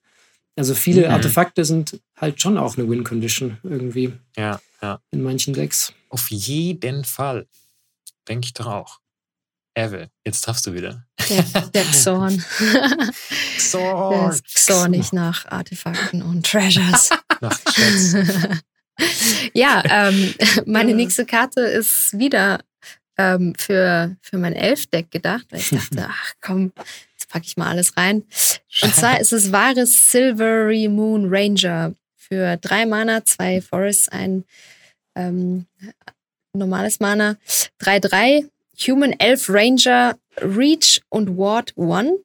[0.57, 1.13] Also viele Mhm.
[1.13, 4.99] Artefakte sind halt schon auch eine Win-Condition irgendwie Ja, ja.
[5.11, 5.93] in manchen Decks.
[6.09, 7.47] Auf jeden Fall.
[8.27, 8.99] Denke ich doch auch.
[9.73, 11.05] Evel, jetzt darfst du wieder.
[11.29, 12.43] Der, der Xorn.
[13.55, 13.73] Ist
[14.53, 17.09] xornig nach Artefakten und Treasures.
[17.41, 17.57] nach
[19.53, 20.33] ja, ähm,
[20.65, 22.59] meine nächste Karte ist wieder
[23.17, 26.71] ähm, für, für mein Elf-Deck gedacht, weil ich dachte, ach komm,
[27.31, 28.23] packe ich mal alles rein.
[28.81, 34.45] Und zwar ist es wahres Silvery Moon Ranger für drei Mana, zwei Forests, ein
[35.15, 35.65] Ähm,
[36.53, 37.37] normales Mana.
[37.79, 38.49] 3-3,
[38.87, 42.19] Human Elf Ranger, Reach und Ward 1.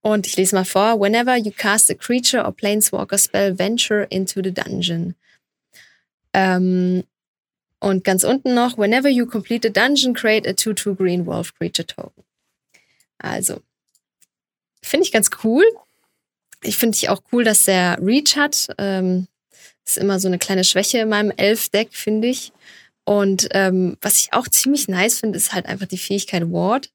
[0.00, 1.00] Und ich lese mal vor.
[1.00, 5.14] Whenever you cast a creature or planeswalker spell, venture into the dungeon.
[6.32, 7.04] Ähm,
[7.80, 11.86] und ganz unten noch, whenever you complete a dungeon, create a 2-2 Green Wolf Creature
[11.86, 12.24] Token.
[13.18, 13.60] Also,
[14.82, 15.64] finde ich ganz cool.
[16.62, 18.68] Ich finde ich auch cool, dass der Reach hat.
[18.78, 19.28] Ähm,
[19.86, 22.52] ist immer so eine kleine Schwäche in meinem Elf-Deck, finde ich.
[23.04, 26.90] Und ähm, was ich auch ziemlich nice finde, ist halt einfach die Fähigkeit Ward.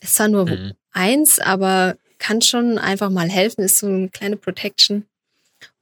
[0.00, 0.72] Ist zwar nur mhm.
[0.92, 5.04] eins, aber kann schon einfach mal helfen, ist so eine kleine Protection.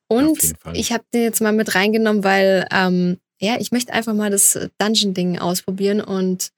[0.09, 4.31] Und ich habe den jetzt mal mit reingenommen, weil ähm, ja, ich möchte einfach mal
[4.31, 6.53] das Dungeon-Ding ausprobieren und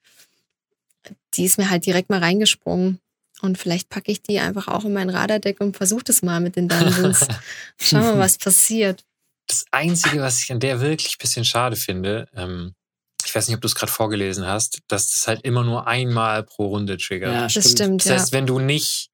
[1.35, 3.01] die ist mir halt direkt mal reingesprungen.
[3.40, 6.57] Und vielleicht packe ich die einfach auch in mein Radardeck und versuche das mal mit
[6.57, 7.27] den Dungeons.
[7.81, 9.05] Schauen wir mal, was passiert.
[9.46, 12.74] Das Einzige, was ich an der wirklich ein bisschen schade finde, ähm,
[13.24, 16.42] ich weiß nicht, ob du es gerade vorgelesen hast, dass es halt immer nur einmal
[16.44, 17.35] pro Runde triggert.
[17.35, 18.05] Ja, das stimmt.
[18.05, 18.38] Das heißt, ja.
[18.38, 19.11] wenn du nicht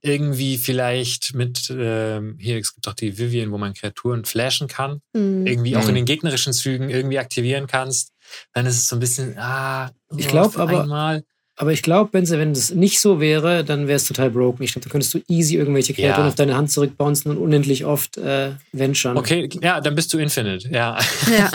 [0.00, 5.02] irgendwie vielleicht mit, ähm, hier, es gibt doch die Vivian, wo man Kreaturen flashen kann,
[5.12, 5.46] mhm.
[5.46, 5.96] irgendwie auch in mhm.
[5.96, 8.12] den gegnerischen Zügen irgendwie aktivieren kannst,
[8.52, 11.24] dann ist es so ein bisschen, ah, ich glaube aber, einmal.
[11.58, 14.62] Aber ich glaube, wenn wenn es nicht so wäre, dann wäre es total broken.
[14.62, 16.28] Ich glaube, da könntest du easy irgendwelche Kreaturen ja.
[16.28, 19.16] auf deine Hand zurückbouncen und unendlich oft äh, venturen.
[19.16, 20.98] Okay, ja, dann bist du Infinite, ja.
[21.36, 21.50] ja.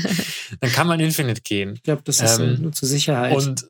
[0.60, 1.74] dann kann man Infinite gehen.
[1.76, 3.34] Ich glaube, das ist ähm, nur zur Sicherheit.
[3.34, 3.66] Und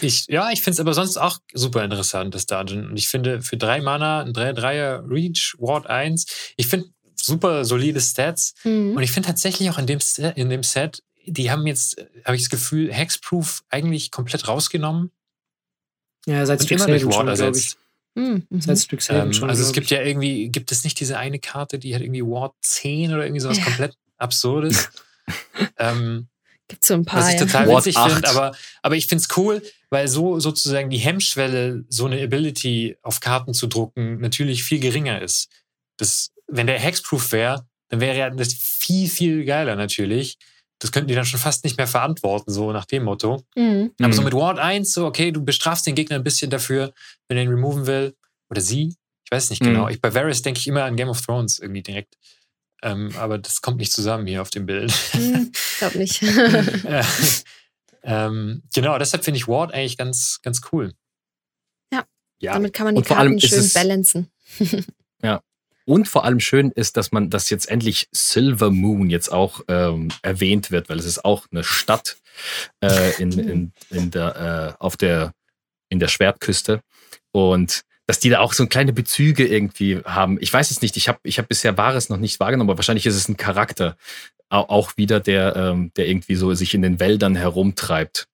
[0.00, 2.88] ich, ja, ich finde es aber sonst auch super interessant, das Dungeon.
[2.88, 8.00] Und ich finde für drei Mana, ein 3-3er Reach, Ward 1, ich finde super solide
[8.00, 8.54] Stats.
[8.64, 8.96] Mhm.
[8.96, 9.98] Und ich finde tatsächlich auch in dem,
[10.36, 15.10] in dem Set, die haben jetzt, habe ich das Gefühl, Hexproof eigentlich komplett rausgenommen.
[16.26, 17.78] Ja, seit Strix immer durch Ward ersetzt.
[18.14, 18.46] Mhm.
[18.50, 19.48] Seit Strixhaven ähm, schon.
[19.48, 22.54] Also es gibt ja irgendwie, gibt es nicht diese eine Karte, die hat irgendwie Ward
[22.60, 23.64] 10 oder irgendwie sowas ja.
[23.64, 24.90] komplett Absurdes.
[25.78, 26.28] ähm,
[26.68, 27.20] Gibt so ein paar.
[27.20, 27.76] Was ich total ja.
[27.76, 28.52] witzig finde, aber,
[28.82, 33.54] aber ich finde es cool, weil so sozusagen die Hemmschwelle, so eine Ability auf Karten
[33.54, 35.48] zu drucken, natürlich viel geringer ist.
[35.96, 40.38] Das, wenn der Hexproof wäre, dann wäre ja das viel, viel geiler natürlich.
[40.80, 43.44] Das könnten die dann schon fast nicht mehr verantworten, so nach dem Motto.
[43.54, 43.92] Mhm.
[44.00, 44.24] Aber so mhm.
[44.24, 46.92] mit Ward 1, so, okay, du bestrafst den Gegner ein bisschen dafür,
[47.28, 48.16] wenn er ihn removen will.
[48.48, 48.96] Oder sie.
[49.24, 49.70] Ich weiß nicht genau.
[49.70, 49.74] mhm.
[49.74, 49.88] genau.
[49.90, 52.16] Ich, bei Varys denke ich immer an Game of Thrones irgendwie direkt.
[52.82, 54.90] Ähm, aber das kommt nicht zusammen hier auf dem Bild.
[55.12, 56.22] Hm, glaub nicht.
[58.02, 60.94] ähm, genau, deshalb finde ich Ward eigentlich ganz, ganz cool.
[61.92, 62.04] Ja,
[62.40, 62.54] ja.
[62.54, 64.30] damit kann man die Karten schön balancen.
[65.22, 65.42] ja.
[65.84, 70.08] Und vor allem schön ist, dass man, dass jetzt endlich Silver Moon jetzt auch ähm,
[70.22, 72.16] erwähnt wird, weil es ist auch eine Stadt
[72.82, 75.32] äh, in, in, in der, äh, auf der,
[75.88, 76.80] in der Schwertküste.
[77.32, 80.36] Und dass die da auch so kleine Bezüge irgendwie haben.
[80.40, 80.96] Ich weiß es nicht.
[80.96, 83.96] Ich habe ich hab bisher Wahres noch nicht wahrgenommen, aber wahrscheinlich ist es ein Charakter
[84.50, 88.26] auch wieder, der, ähm, der irgendwie so sich in den Wäldern herumtreibt.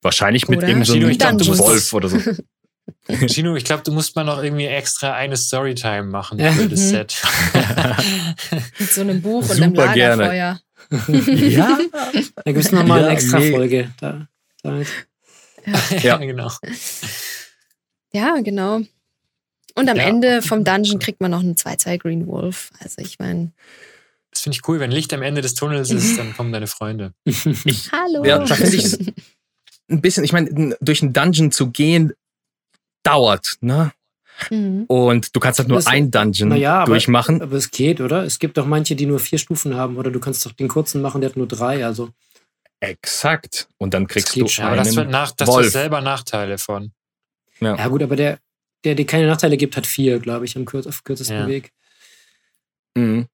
[0.00, 2.18] Wahrscheinlich mit irgendeinem so Wolf oder so.
[3.26, 6.90] Gino, ich glaube, du musst mal noch irgendwie extra eine Storytime machen für das mhm.
[6.90, 7.22] Set.
[8.78, 10.60] Mit so einem Buch und einem Lagerfeuer.
[11.08, 11.78] ja,
[12.44, 13.90] da gibt es nochmal ja, eine extra Folge.
[14.00, 14.26] Da,
[14.62, 14.82] ja.
[16.02, 16.50] ja, genau.
[18.12, 18.80] Ja, genau.
[19.74, 20.04] Und am ja.
[20.04, 22.70] Ende vom Dungeon kriegt man noch einen 2-2 Green Wolf.
[22.80, 23.52] Also ich meine.
[24.30, 24.80] Das finde ich cool.
[24.80, 27.12] Wenn Licht am Ende des Tunnels ist, dann kommen deine Freunde.
[27.92, 28.24] Hallo.
[28.24, 29.14] Ja, da finde ich
[29.88, 32.12] ein bisschen, ich meine, durch einen Dungeon zu gehen,
[33.08, 33.92] dauert, ne?
[34.50, 34.84] Mhm.
[34.86, 37.36] Und du kannst halt nur das, ein Dungeon ja, durchmachen.
[37.36, 38.22] Aber, aber es geht, oder?
[38.22, 41.02] Es gibt doch manche, die nur vier Stufen haben, oder du kannst doch den kurzen
[41.02, 42.10] machen, der hat nur drei, also.
[42.80, 43.68] Exakt.
[43.78, 44.64] Und dann kriegst du schon.
[44.64, 45.72] Aber das wird nach, das Wolf.
[45.72, 46.92] selber Nachteile von.
[47.60, 47.76] Ja.
[47.76, 48.38] ja, gut, aber der,
[48.84, 51.46] der dir keine Nachteile gibt, hat vier, glaube ich, am kürz auf kürzesten ja.
[51.48, 51.72] Weg.
[52.94, 53.26] Mhm.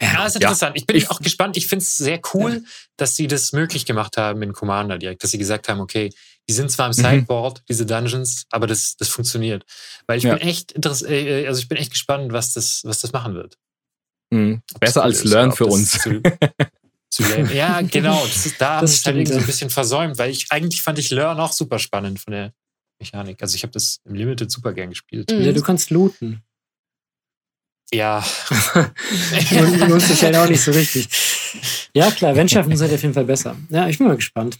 [0.00, 0.76] Ja, ist interessant.
[0.76, 0.80] Ja.
[0.80, 1.56] Ich bin ich, auch gespannt.
[1.56, 2.70] Ich finde es sehr cool, ja.
[2.98, 6.12] dass sie das möglich gemacht haben in Commander direkt, dass sie gesagt haben, okay,
[6.48, 7.02] die sind zwar im mhm.
[7.02, 7.64] Sideboard, mhm.
[7.68, 9.64] diese Dungeons, aber das, das funktioniert.
[10.06, 10.34] Weil ich ja.
[10.34, 13.58] bin echt äh, äh, also ich bin echt gespannt, was das, was das machen wird.
[14.30, 14.62] Mhm.
[14.80, 15.92] Besser als ist, Learn für uns.
[15.92, 16.22] Zu,
[17.10, 18.24] zu ja, genau.
[18.24, 20.98] Das ist, da habe ich halt irgendwie so ein bisschen versäumt, weil ich eigentlich fand
[20.98, 22.52] ich Learn auch super spannend von der
[22.98, 23.42] Mechanik.
[23.42, 25.30] Also ich habe das im Limited super gern gespielt.
[25.30, 26.42] Ja, du kannst looten.
[27.92, 28.24] Ja.
[28.74, 31.08] du nutzt dich halt auch nicht so richtig.
[31.94, 33.56] Ja, klar, Venture seid auf jeden Fall besser.
[33.70, 34.58] Ja, ich bin mal gespannt.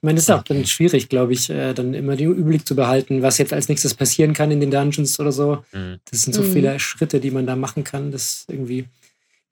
[0.00, 2.74] Ich meine, es ist auch dann schwierig, glaube ich, äh, dann immer den Überblick zu
[2.74, 5.62] behalten, was jetzt als nächstes passieren kann in den Dungeons oder so.
[5.72, 6.00] Mhm.
[6.10, 6.52] Das sind so mhm.
[6.54, 8.10] viele Schritte, die man da machen kann.
[8.10, 8.88] Das irgendwie, kann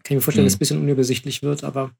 [0.04, 0.46] ich mir vorstellen, mhm.
[0.46, 1.90] dass es ein bisschen unübersichtlich wird, aber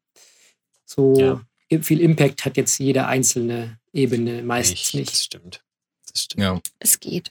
[0.87, 1.80] so ja.
[1.82, 4.94] viel Impact hat jetzt jede einzelne Ebene meistens nicht.
[4.94, 5.12] nicht.
[5.12, 5.62] Das stimmt.
[6.11, 6.42] Das stimmt.
[6.42, 6.61] Ja.
[6.78, 7.30] Es geht.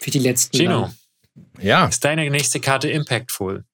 [0.00, 0.58] Für die letzten.
[0.58, 0.92] Gino.
[1.60, 1.86] Ja.
[1.86, 3.64] Ist deine nächste Karte impactful?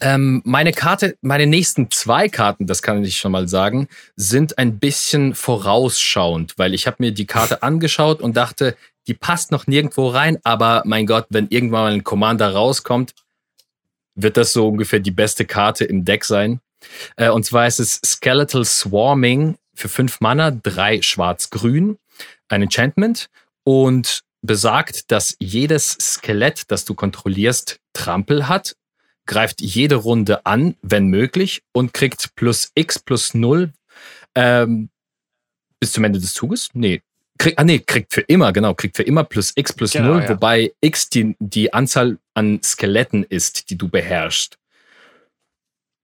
[0.00, 4.78] Ähm, meine Karte, meine nächsten zwei Karten, das kann ich schon mal sagen, sind ein
[4.78, 10.08] bisschen vorausschauend, weil ich habe mir die Karte angeschaut und dachte, die passt noch nirgendwo
[10.08, 13.14] rein, aber mein Gott, wenn irgendwann mal ein Commander rauskommt,
[14.14, 16.60] wird das so ungefähr die beste Karte im Deck sein.
[17.16, 21.98] Äh, und zwar ist es Skeletal Swarming für fünf Mana, drei schwarz-grün,
[22.48, 23.28] ein Enchantment
[23.64, 28.74] und besagt, dass jedes Skelett, das du kontrollierst, Trampel hat,
[29.26, 33.72] greift jede Runde an, wenn möglich, und kriegt plus X plus null
[34.34, 34.90] ähm,
[35.80, 36.70] bis zum Ende des Zuges.
[36.74, 37.02] Nee,
[37.38, 40.22] kriegt, ah nee, kriegt für immer, genau, kriegt für immer plus X plus Genau, null,
[40.22, 40.28] ja.
[40.30, 44.58] wobei X die, die Anzahl an Skeletten ist, die du beherrschst.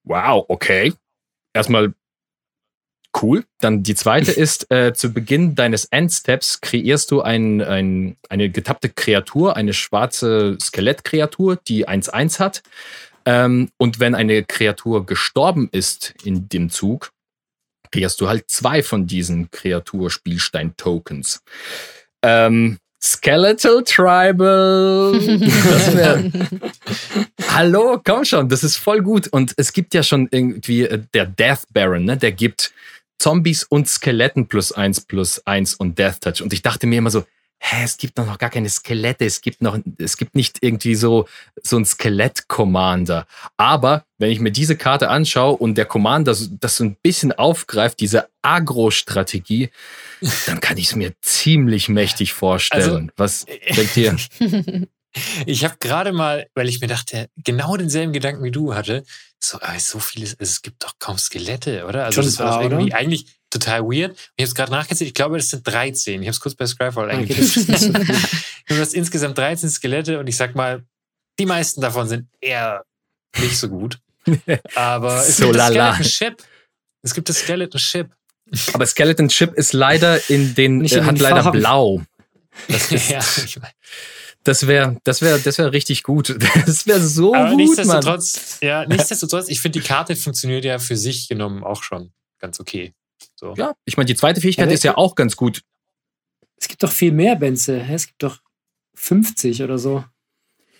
[0.05, 0.95] Wow, okay.
[1.53, 1.93] Erstmal
[3.23, 3.45] cool.
[3.61, 8.89] Dann die zweite ist, äh, zu Beginn deines Endsteps kreierst du ein, ein, eine getappte
[8.89, 12.63] Kreatur, eine schwarze Skelettkreatur, die 1-1 hat.
[13.29, 17.11] Ähm, und wenn eine Kreatur gestorben ist in dem Zug,
[17.93, 21.43] kreierst du halt zwei von diesen Kreaturspielstein-Tokens.
[22.23, 25.21] Ähm, Skeletal Tribal.
[27.49, 29.29] Hallo, komm schon, das ist voll gut.
[29.29, 32.17] Und es gibt ja schon irgendwie äh, der Death Baron, ne?
[32.17, 32.73] Der gibt
[33.19, 36.41] Zombies und Skeletten plus eins plus eins und Death Touch.
[36.41, 37.27] Und ich dachte mir immer so,
[37.61, 40.95] hä, es gibt doch noch gar keine Skelette, es gibt noch, es gibt nicht irgendwie
[40.95, 41.29] so,
[41.63, 43.27] so ein Skelett-Commander.
[43.57, 48.01] Aber wenn ich mir diese Karte anschaue und der Commander das so ein bisschen aufgreift,
[48.01, 49.71] diese Agro-Strategie,
[50.47, 53.13] dann kann ich es mir ziemlich mächtig vorstellen.
[53.17, 54.17] Was denkt ihr?
[55.47, 59.05] Ich habe gerade mal, weil ich mir dachte, genau denselben Gedanken wie du hatte,
[59.41, 62.05] so, so vieles, es gibt doch kaum Skelette, oder?
[62.05, 64.13] Also Schon das war paar, irgendwie eigentlich total weird.
[64.37, 66.21] Ich habe es gerade nachgezählt, ich glaube, das sind 13.
[66.23, 67.67] Ich habe es kurz bei Scryfall Okay, eingegeben.
[67.69, 68.17] das viel.
[68.69, 70.85] Du hast insgesamt 13 Skelette und ich sag mal,
[71.39, 72.85] die meisten davon sind eher
[73.39, 73.99] nicht so gut.
[74.75, 75.93] Aber es So gibt das lala.
[75.95, 76.43] Skeleton Ship.
[77.03, 78.11] Es gibt das Skeleton Ship.
[78.73, 81.59] Aber Skeleton Chip ist leider in den, Nicht äh, in hat den leider Farben.
[81.61, 82.03] blau.
[82.67, 83.71] Das ist, ja, ich mein,
[84.43, 86.37] das wäre, das wäre, das wäre richtig gut.
[86.67, 87.57] Das wäre so aber gut, Mann.
[87.59, 92.59] nichtsdestotrotz, ja, nichtsdestotrotz, ich finde, die Karte funktioniert ja für sich genommen auch schon ganz
[92.59, 92.95] okay.
[93.39, 93.55] So.
[93.57, 95.63] Ja, ich meine, die zweite Fähigkeit Aber ist ja auch ganz gut.
[96.61, 97.81] Es gibt doch viel mehr Benze.
[97.89, 98.41] Es gibt doch
[98.95, 100.05] 50 oder so.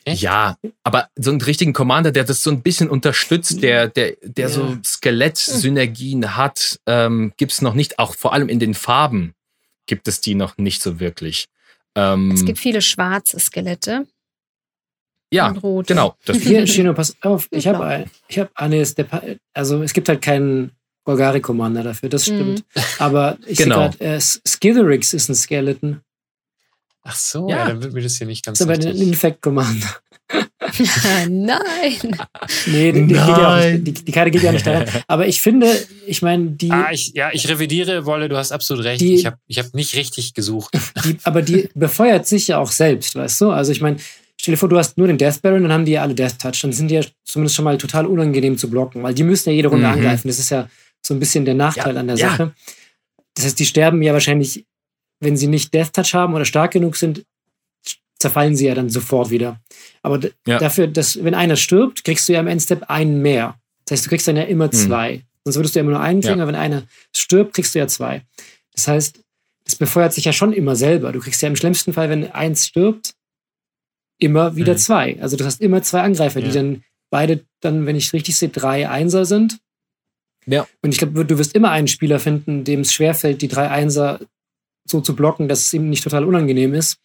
[0.05, 0.23] Echt?
[0.23, 4.49] Ja, aber so einen richtigen Commander, der das so ein bisschen unterstützt, der, der, der
[4.49, 4.53] Ja.
[4.53, 8.01] so Skelett-Synergien hat, ähm, gibt's noch nicht.
[8.01, 9.35] Auch vor allem in den Farben
[9.87, 11.47] gibt es die noch nicht so wirklich.
[11.95, 14.07] Ähm, Es gibt viele schwarze Skelette
[15.31, 16.17] ja, genau.
[16.25, 17.49] Das, Hier, Shino, pass auf.
[17.51, 17.89] Ich habe Genau.
[17.89, 20.73] ein, ich habe, ah, nee, ist der, also es gibt halt keinen
[21.09, 22.65] Golgari-Commander dafür, das stimmt.
[22.99, 23.91] Aber ich Genau.
[23.91, 26.01] sehe gerade, äh, Skitherix ist ein Skeleton.
[27.03, 27.57] Ach so, Ja.
[27.59, 27.67] ja.
[27.69, 29.09] dann wird mir das hier nicht ganz Das ist aber ein richtig.
[29.09, 29.87] Infect-Commander.
[31.29, 32.17] Nein.
[32.67, 33.83] Nee, die, die, geht ja auch Nein.
[33.83, 34.89] nicht, die, die Karte geht ja nicht da rein.
[35.07, 35.75] Aber ich finde,
[36.07, 39.01] ich meine, die, Ah, ich, ja, ich revidiere, Wolle, du hast absolut recht.
[39.01, 40.75] Die- ich habe ich hab nicht richtig gesucht.
[41.05, 43.51] die, aber die befeuert sich ja auch selbst, weißt du?
[43.51, 43.97] Also ich meine,
[44.39, 46.39] stell dir vor, du hast nur den Death Baron, dann haben die ja alle Death
[46.39, 46.61] Touch.
[46.61, 49.55] Dann sind die ja zumindest schon mal total unangenehm zu blocken, weil die müssen ja
[49.55, 49.95] jede Runde Mhm.
[49.95, 50.29] angreifen.
[50.29, 50.69] Das ist ja
[51.09, 52.31] so ein bisschen der Nachteil Ja, an der ja.
[52.31, 52.55] Sache.
[53.35, 54.67] Das heißt, die sterben ja wahrscheinlich,
[55.21, 57.25] wenn sie nicht Death Touch haben oder stark genug sind,
[58.21, 59.61] zerfallen sie ja dann sofort wieder.
[60.03, 60.59] Aber Ja.
[60.59, 63.59] dafür, dass, wenn einer stirbt, kriegst du ja im Endstep einen mehr.
[63.85, 65.23] Das heißt, du kriegst dann ja immer zwei.
[65.45, 66.83] Sonst würdest du ja immer nur einen kriegen, aber wenn einer
[67.17, 68.23] stirbt, kriegst du ja zwei.
[68.75, 69.21] Das heißt,
[69.65, 71.13] das befeuert sich ja schon immer selber.
[71.13, 73.15] Du kriegst ja im schlimmsten Fall, wenn eins stirbt,
[74.19, 74.79] immer wieder Mhm.
[74.79, 75.23] zwei.
[75.23, 76.55] Also du hast immer zwei Angreifer, die Ja.
[76.55, 79.59] dann beide dann, wenn ich richtig sehe, drei Einser sind.
[80.51, 80.67] Ja.
[80.83, 84.21] Und ich glaube, du wirst immer einen Spieler finden, dem es schwerfällt, die drei Einser
[84.87, 86.99] so zu blocken, dass es ihm nicht total unangenehm ist.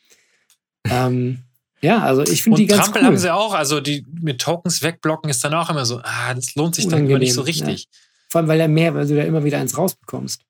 [0.89, 1.39] ähm,
[1.81, 3.07] ja, also ich finde die Und ganz Trampel cool.
[3.07, 6.55] haben sie auch, also die mit Tokens wegblocken ist dann auch immer so, ah, das
[6.55, 7.87] lohnt sich dann immer nicht so Unangenehm, richtig.
[8.29, 10.41] Vor allem, weil er mehr, weil du da immer wieder eins rausbekommst.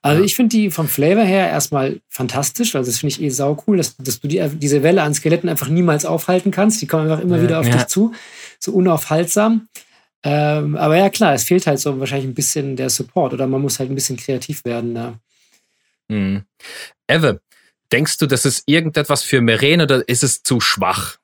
[0.00, 0.24] Also Ja.
[0.24, 2.74] ich finde die vom Flavor her erstmal fantastisch.
[2.74, 5.48] Also das finde ich eh sau cool, dass, dass du die, diese Welle an Skeletten
[5.50, 6.80] einfach niemals aufhalten kannst.
[6.80, 7.42] Die kommen einfach immer Ja.
[7.42, 7.74] wieder auf Ja.
[7.76, 8.12] dich zu.
[8.58, 9.68] So unaufhaltsam.
[10.24, 13.62] Ähm, aber ja, klar, es fehlt halt so wahrscheinlich ein bisschen der Support oder man
[13.62, 14.94] muss halt ein bisschen kreativ werden.
[14.94, 15.20] Da.
[16.08, 16.44] Mhm.
[17.06, 17.40] Ewe,
[17.92, 21.18] denkst du, das ist irgendetwas für Meren oder ist es zu schwach?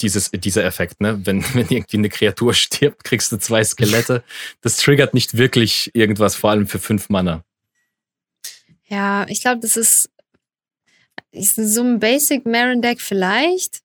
[0.00, 1.20] Dieses, dieser Effekt, ne?
[1.24, 4.22] Wenn, wenn irgendwie eine Kreatur stirbt, kriegst du zwei Skelette.
[4.60, 7.44] Das triggert nicht wirklich irgendwas, vor allem für fünf Mana.
[8.86, 10.10] Ja, ich glaube, das ist,
[11.32, 13.83] ist so ein Basic Marin Deck vielleicht.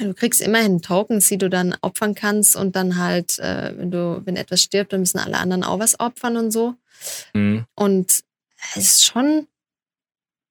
[0.00, 4.22] Du kriegst immerhin Tokens, die du dann opfern kannst und dann halt, äh, wenn du,
[4.24, 6.74] wenn etwas stirbt, dann müssen alle anderen auch was opfern und so.
[7.34, 7.66] Mhm.
[7.74, 8.22] Und
[8.74, 9.46] es ist schon,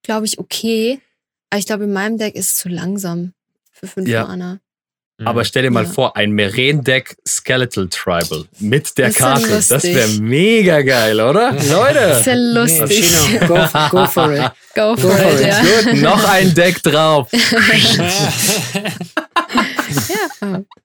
[0.03, 1.01] glaube ich, okay.
[1.49, 3.33] Aber ich glaube, in meinem Deck ist es zu langsam
[3.71, 4.25] für fünf Ja.
[4.25, 4.59] Mana.
[5.25, 5.89] Aber stell dir mal Ja.
[5.89, 9.63] vor, ein Meren-Deck Skeletal Tribal mit der Das ist ja Karte.
[9.69, 11.51] Das wäre mega geil, oder?
[11.53, 12.21] Das ist Leute!
[12.25, 13.09] ja lustig.
[13.47, 13.59] Go,
[13.91, 14.51] go for it.
[14.75, 15.47] Go for for it, it.
[15.47, 15.61] ja.
[15.61, 17.27] Gut, noch ein Deck drauf.
[17.33, 18.19] ja.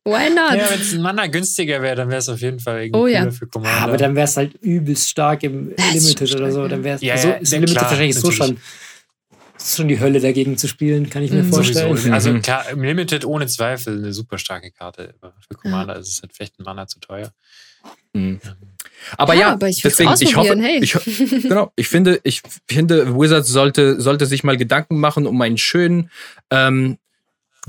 [0.05, 0.55] Why not?
[0.57, 3.07] Ja, wenn es ein Mana günstiger wäre, dann wäre es auf jeden Fall irgendwie Oh
[3.07, 3.31] ja.
[3.31, 3.83] für Commander.
[3.83, 6.59] Aber dann wäre es halt übelst stark im Limited schon oder so.
[6.61, 8.59] stark, Dann wäre es Ja, so, ja, ja, Limited klar, wahrscheinlich so schon,
[9.69, 11.53] ist schon die Hölle dagegen zu spielen, kann ich mir Mhm.
[11.53, 11.97] vorstellen.
[11.97, 12.13] Sowieso.
[12.13, 12.43] Also Mhm.
[12.43, 15.15] klar, im Limited ohne Zweifel eine super starke Karte.
[15.21, 17.33] Aber für Commander ist es halt vielleicht ein Mana zu teuer.
[18.15, 18.41] Mhm.
[19.19, 20.83] Aber Ja, ja, aber ich deswegen, ich hoffe, hey.
[20.83, 20.93] ich,
[21.43, 26.11] genau, ich finde, ich finde, Wizards sollte, sollte sich mal Gedanken machen um einen schönen
[26.51, 26.97] ähm,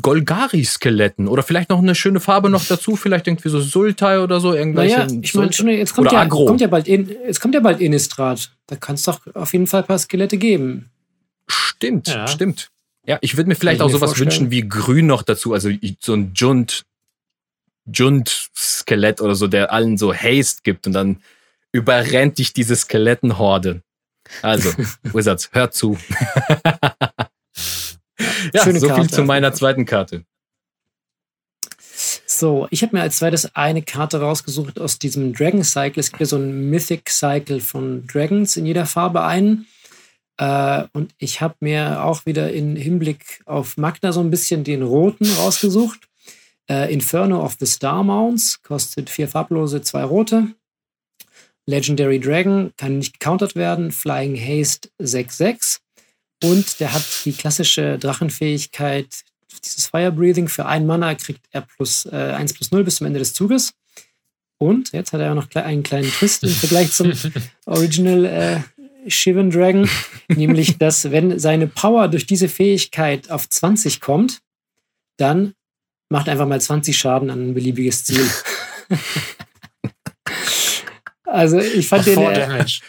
[0.01, 4.53] Golgari-Skeletten oder vielleicht noch eine schöne Farbe noch dazu, vielleicht irgendwie so Sultai oder so,
[4.53, 4.97] irgendwelche.
[4.99, 6.45] Naja, ich meine, schon, jetzt kommt oder ja, Agro.
[6.45, 8.51] kommt ja bald in, jetzt kommt ja bald Innistrad.
[8.67, 10.89] Da kann es doch auf jeden Fall ein paar Skelette geben.
[11.75, 12.27] Stimmt, Ja.
[12.27, 12.69] stimmt.
[13.07, 14.31] Ja, ich würde mir vielleicht auch mir sowas vorstellen.
[14.31, 16.85] wünschen wie Grün noch dazu, also so ein Jund,
[17.85, 21.21] Jund-Skelett oder so, der allen so Haste gibt und dann
[21.71, 23.83] überrennt dich diese Skelettenhorde.
[24.41, 24.69] Also,
[25.03, 25.97] Wizards, hört zu.
[28.53, 30.25] ja, Schöne so Karte viel zu meiner zweiten Karte.
[32.25, 35.99] So, ich habe mir als zweites eine Karte rausgesucht aus diesem Dragon Cycle.
[35.99, 39.67] Es gibt ja so ein Mythic Cycle von Dragons in jeder Farbe einen.
[40.37, 44.83] Äh, und ich habe mir auch wieder in Hinblick auf Magna so ein bisschen den
[44.83, 46.07] roten rausgesucht.
[46.69, 50.47] Äh, Inferno of the Star Mounts kostet vier farblose, zwei rote.
[51.67, 53.91] Legendary Dragon kann nicht gecountert werden.
[53.91, 55.79] Flying Haste 6-6.
[56.43, 59.23] Und der hat die klassische Drachenfähigkeit,
[59.63, 60.47] dieses Fire Breathing.
[60.47, 63.73] Für ein Mana kriegt er plus äh, 1 plus 0 bis zum Ende des Zuges.
[64.57, 67.11] Und jetzt hat er ja noch einen kleinen Twist im Vergleich zum
[67.65, 68.59] Original äh,
[69.07, 69.89] Shivan Dragon,
[70.27, 74.39] nämlich dass wenn seine Power durch diese Fähigkeit auf 20 kommt,
[75.17, 75.53] dann
[76.09, 78.29] macht einfach mal 20 Schaden an ein beliebiges Ziel.
[81.25, 82.81] also ich fand den Vor äh, Damage.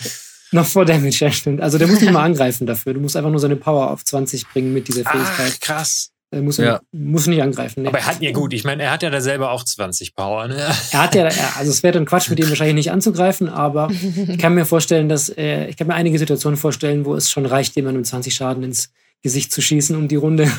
[0.52, 1.60] noch vor Damage, ja stimmt.
[1.60, 2.94] Also der muss nicht mal angreifen dafür.
[2.94, 5.52] Du musst einfach nur seine Power auf 20 bringen mit dieser Fähigkeit.
[5.54, 6.10] Ach, krass.
[6.32, 6.80] Er muss, Ja.
[6.92, 7.82] muss nicht angreifen.
[7.82, 7.88] nee.
[7.88, 10.48] Aber er hat ja gut, ich meine, er hat ja da selber auch 20 Power,
[10.48, 10.56] ne?
[10.92, 11.24] Er hat ja,
[11.56, 13.90] also es wäre dann Quatsch, mit ihm wahrscheinlich nicht anzugreifen, aber
[14.28, 17.46] ich kann mir vorstellen, dass, äh, ich kann mir einige Situationen vorstellen, wo es schon
[17.46, 18.90] reicht, jemandem 20 Schaden ins
[19.22, 20.50] Gesicht zu schießen, um die Runde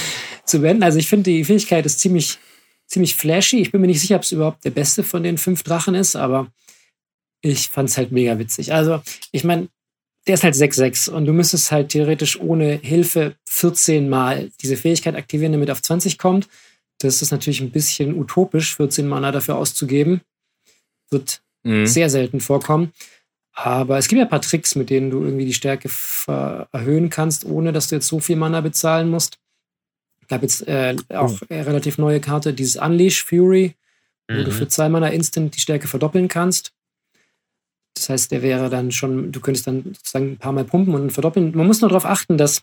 [0.44, 0.84] zu beenden.
[0.84, 2.38] Also ich finde, die Fähigkeit ist ziemlich,
[2.86, 3.58] ziemlich flashy.
[3.60, 6.14] Ich bin mir nicht sicher, ob es überhaupt der beste von den fünf Drachen ist,
[6.16, 6.46] aber
[7.40, 8.72] ich fand es halt mega witzig.
[8.72, 9.68] Also, ich meine,
[10.26, 15.14] der ist halt 6-6 und du müsstest halt theoretisch ohne Hilfe 14 Mal diese Fähigkeit
[15.14, 16.48] aktivieren, damit er auf 20 kommt.
[16.98, 20.20] Das ist natürlich ein bisschen utopisch, 14 Mana dafür auszugeben.
[21.10, 21.86] Wird Mhm.
[21.86, 22.92] sehr selten vorkommen.
[23.52, 25.88] Aber es gibt ja ein paar Tricks, mit denen du irgendwie die Stärke
[26.72, 29.38] erhöhen kannst, ohne dass du jetzt so viel Mana bezahlen musst.
[30.26, 33.74] Ich habe jetzt äh, auch äh, relativ neue Karte, dieses Unleash Fury,
[34.28, 34.52] wo du Mhm.
[34.52, 36.72] für zwei Mana instant die Stärke verdoppeln kannst.
[37.96, 41.10] Das heißt, der wäre dann schon, du könntest dann sozusagen ein paar Mal pumpen und
[41.12, 41.52] verdoppeln.
[41.56, 42.60] Man muss nur darauf achten, dass,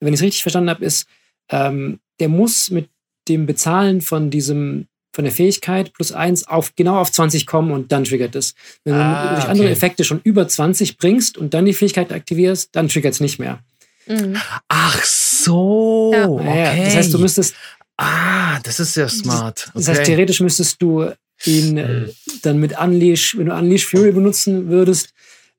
[0.00, 1.06] wenn ich es richtig verstanden habe, ist,
[1.50, 2.88] ähm, der muss mit
[3.28, 7.90] dem Bezahlen von diesem, von der Fähigkeit plus eins auf genau auf 20 kommen und
[7.90, 8.54] dann triggert es.
[8.84, 9.72] Wenn Ah, du durch andere okay.
[9.72, 13.60] Effekte schon über 20 bringst und dann die Fähigkeit aktivierst, dann triggert es nicht mehr.
[14.06, 14.36] Mhm.
[14.68, 16.28] Ach so, Ja.
[16.28, 16.78] okay.
[16.78, 17.54] Ja, das heißt, du müsstest,
[17.96, 19.70] ah, das ist ja smart.
[19.74, 20.06] das heißt, Okay.
[20.10, 21.10] theoretisch müsstest du
[21.44, 22.10] ihn äh, Mhm.
[22.42, 25.10] dann mit Unleash, wenn du Unleash Fury benutzen würdest,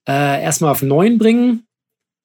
[0.07, 1.63] äh, erstmal auf 9 bringen,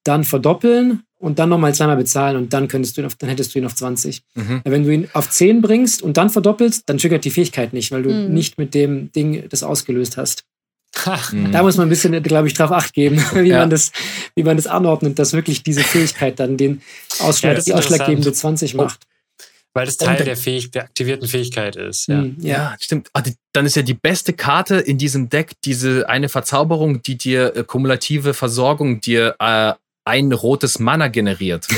[0.05, 3.55] dann verdoppeln und dann nochmal zweimal bezahlen und dann könntest du ihn auf, dann hättest
[3.55, 4.23] du ihn auf 20.
[4.35, 4.61] Mhm.
[4.65, 8.03] Wenn du ihn auf 10 bringst und dann verdoppelst, dann triggert die Fähigkeit nicht, weil
[8.03, 8.35] du Mhm.
[8.35, 10.45] nicht mit dem Ding das ausgelöst hast.
[11.07, 11.19] Ha.
[11.33, 11.53] Mhm.
[11.53, 13.59] Da muss man ein bisschen, glaube ich, drauf acht geben, wie, Ja.
[13.61, 13.93] man das,
[14.35, 16.83] wie man das anordnet, dass wirklich diese Fähigkeit dann den
[17.21, 18.59] Ausschlag, Ja, die ausschlaggebende interessant.
[18.59, 18.79] 20 Oh.
[18.83, 19.01] macht.
[19.75, 22.07] Weil das Teil der- der, Fähig der aktivierten Fähigkeit ist.
[22.09, 22.21] Ja.
[22.21, 22.77] Hm, ja.
[22.81, 23.09] Stimmt.
[23.15, 27.17] Ah, die, dann ist ja die beste Karte in diesem Deck diese eine Verzauberung, die
[27.17, 29.73] dir äh, kumulative Versorgung dir äh,
[30.05, 31.67] ein rotes Mana generiert.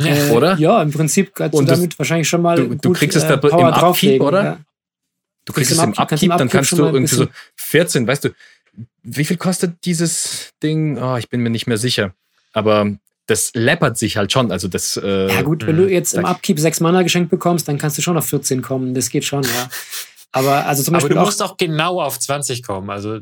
[0.00, 0.56] Äh, Oder?
[0.58, 2.54] Ja, im Prinzip kannst Und du das- damit wahrscheinlich schon mal.
[2.56, 4.44] du- du gut, kriegst es äh, da im Upkeep, oder?
[4.44, 4.58] Ja.
[5.44, 8.28] Du kriegst es im Upkeep- Upkeep, dann kannst du irgendwie so bisschen- 14, weißt du,
[9.02, 10.98] wie viel kostet dieses Ding?
[10.98, 12.14] Oh, ich bin mir nicht mehr sicher.
[12.52, 12.92] Aber
[13.28, 14.50] das läppert sich halt schon.
[14.50, 14.96] Also das.
[14.96, 15.82] Äh, Ja, gut, wenn Mhm.
[15.82, 18.94] du jetzt im Upkeep 6 Mana geschenkt bekommst, dann kannst du schon auf 14 kommen.
[18.94, 19.68] Das geht schon, ja.
[20.32, 22.90] Aber also zum Aber Beispiel du auch, musst auch genau auf 20 kommen.
[22.90, 23.20] Also,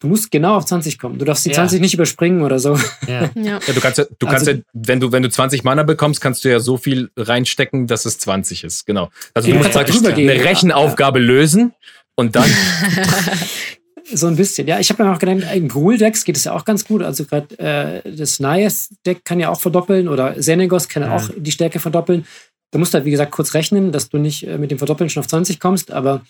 [0.00, 1.18] du musst genau auf 20 kommen.
[1.18, 1.54] Du darfst die Ja.
[1.56, 2.74] 20 nicht überspringen oder so.
[3.06, 3.30] ja.
[3.34, 3.60] Ja.
[3.66, 6.20] Ja, du kannst ja, du kannst Also- ja, wenn du, wenn du 20 Mana bekommst,
[6.20, 8.84] kannst du ja so viel reinstecken, dass es 20 ist.
[8.86, 9.10] Genau.
[9.34, 11.72] Also du du musst praktisch eine Rechenaufgabe lösen
[12.16, 12.50] und dann.
[14.12, 14.80] So ein bisschen, ja.
[14.80, 17.02] Ich habe ja auch gedacht, in Gruul-Decks geht es ja auch ganz gut.
[17.02, 21.52] Also gerade äh, das Nayeth-Deck kann ja auch verdoppeln oder Senegos kann ja auch die
[21.52, 22.26] Stärke verdoppeln.
[22.72, 25.10] Da musst du halt, wie gesagt, kurz rechnen, dass du nicht äh, mit dem Verdoppeln
[25.10, 26.22] schon auf 20 kommst, aber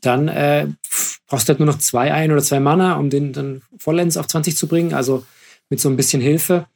[0.00, 0.66] dann äh,
[1.26, 4.26] brauchst du halt nur noch zwei ein oder zwei Mana, um den dann vollends auf
[4.26, 4.94] 20 zu bringen.
[4.94, 5.24] Also
[5.68, 6.66] mit so ein bisschen Hilfe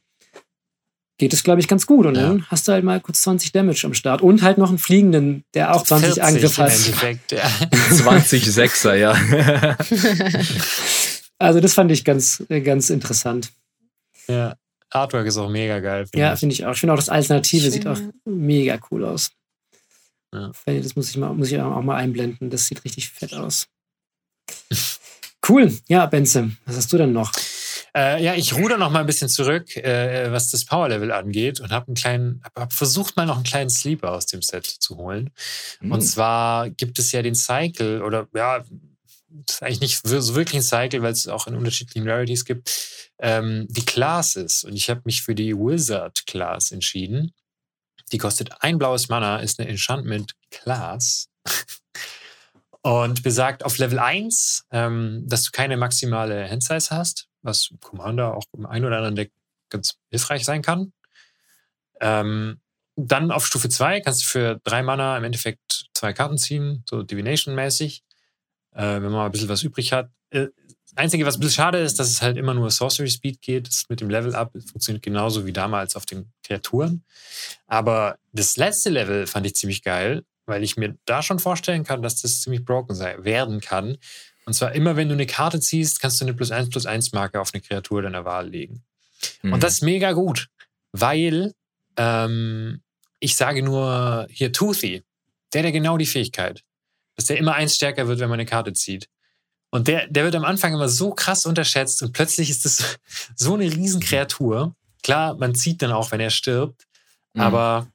[1.21, 2.07] geht es, glaube ich, ganz gut.
[2.07, 2.23] Und Ja.
[2.23, 4.23] dann hast du halt mal kurz 20 Damage am Start.
[4.23, 6.71] Und halt noch einen Fliegenden, der auch 20 40 Angriff hat.
[6.71, 7.47] Endeffekt, ja.
[7.95, 9.15] 20 Sechser, ja.
[11.37, 13.51] Also das fand ich ganz, äh, ganz interessant.
[14.27, 14.55] ja.
[14.93, 16.05] Artwork ist auch mega geil.
[16.05, 16.73] finde Ja, finde ich auch.
[16.73, 19.31] Ich finde auch das Alternative Schön, sieht auch mega cool aus.
[20.33, 20.51] Ja.
[20.65, 22.49] Das muss ich, mal, muss ich auch mal einblenden.
[22.49, 23.67] Das sieht richtig fett aus.
[25.47, 25.71] Cool.
[25.87, 27.31] Ja, Benze, was hast du denn noch?
[27.95, 31.59] Äh, ja, ich ruder noch mal ein bisschen zurück, äh, was das Power Level angeht
[31.59, 34.97] und habe einen kleinen, hab, versucht mal noch einen kleinen Sleeper aus dem Set zu
[34.97, 35.31] holen.
[35.79, 35.91] Hm.
[35.91, 38.63] Und zwar gibt es ja den Cycle oder ja,
[39.29, 42.71] das ist eigentlich nicht so wirklich ein Cycle, weil es auch in unterschiedlichen Rarities gibt,
[43.19, 44.63] ähm, die Classes.
[44.63, 47.33] Und ich habe mich für die Wizard Class entschieden.
[48.11, 51.29] Die kostet ein blaues Mana, ist eine Enchantment Class.
[52.83, 58.43] Und besagt auf Level 1, ähm, dass du keine maximale Handsize hast, was Commander auch
[58.53, 59.31] im ein oder anderen Deck
[59.69, 60.93] ganz hilfreich sein kann.
[61.99, 62.59] Ähm,
[62.95, 67.03] dann auf Stufe 2 kannst du für drei Mana im Endeffekt zwei Karten ziehen, so
[67.03, 68.03] Divination-mäßig,
[68.73, 70.09] äh, wenn man mal ein bisschen was übrig hat.
[70.29, 70.47] Äh,
[70.95, 73.67] Einzige, was ein bisschen schade ist, dass es halt immer nur Sorcery Speed geht.
[73.67, 77.05] Das mit dem Level Up funktioniert genauso wie damals auf den Kreaturen.
[77.67, 82.01] Aber das letzte Level fand ich ziemlich geil, weil ich mir da schon vorstellen kann,
[82.01, 83.97] dass das ziemlich broken sei, werden kann.
[84.45, 87.11] Und zwar immer, wenn du eine Karte ziehst, kannst du eine plus 1 plus 1
[87.13, 88.83] Marke auf eine Kreatur deiner Wahl legen.
[89.41, 89.53] Hm.
[89.53, 90.47] Und das ist mega gut,
[90.91, 91.53] weil
[91.97, 92.81] ähm,
[93.19, 95.03] ich sage nur hier Toothy,
[95.53, 96.63] der hat genau die Fähigkeit,
[97.15, 99.07] dass der immer eins stärker wird, wenn man eine Karte zieht.
[99.69, 102.99] Und der, der wird am Anfang immer so krass unterschätzt und plötzlich ist das
[103.35, 104.75] so eine Riesenkreatur.
[105.03, 106.87] Klar, man zieht dann auch, wenn er stirbt,
[107.33, 107.41] Mhm.
[107.41, 107.87] aber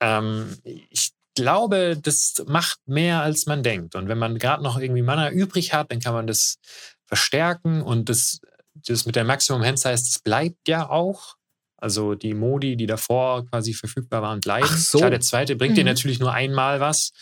[0.00, 1.10] ähm, ich
[1.42, 3.94] glaube, das macht mehr, als man denkt.
[3.94, 6.58] Und wenn man gerade noch irgendwie Mana übrig hat, dann kann man das
[7.06, 8.40] verstärken und das,
[8.74, 11.36] das mit der Maximum Hand Size, das bleibt ja auch.
[11.76, 14.66] Also die Modi, die davor quasi verfügbar waren, bleiben.
[14.68, 14.98] Ach so.
[14.98, 15.88] Klar, der zweite bringt dir Mhm.
[15.90, 17.12] natürlich nur einmal was,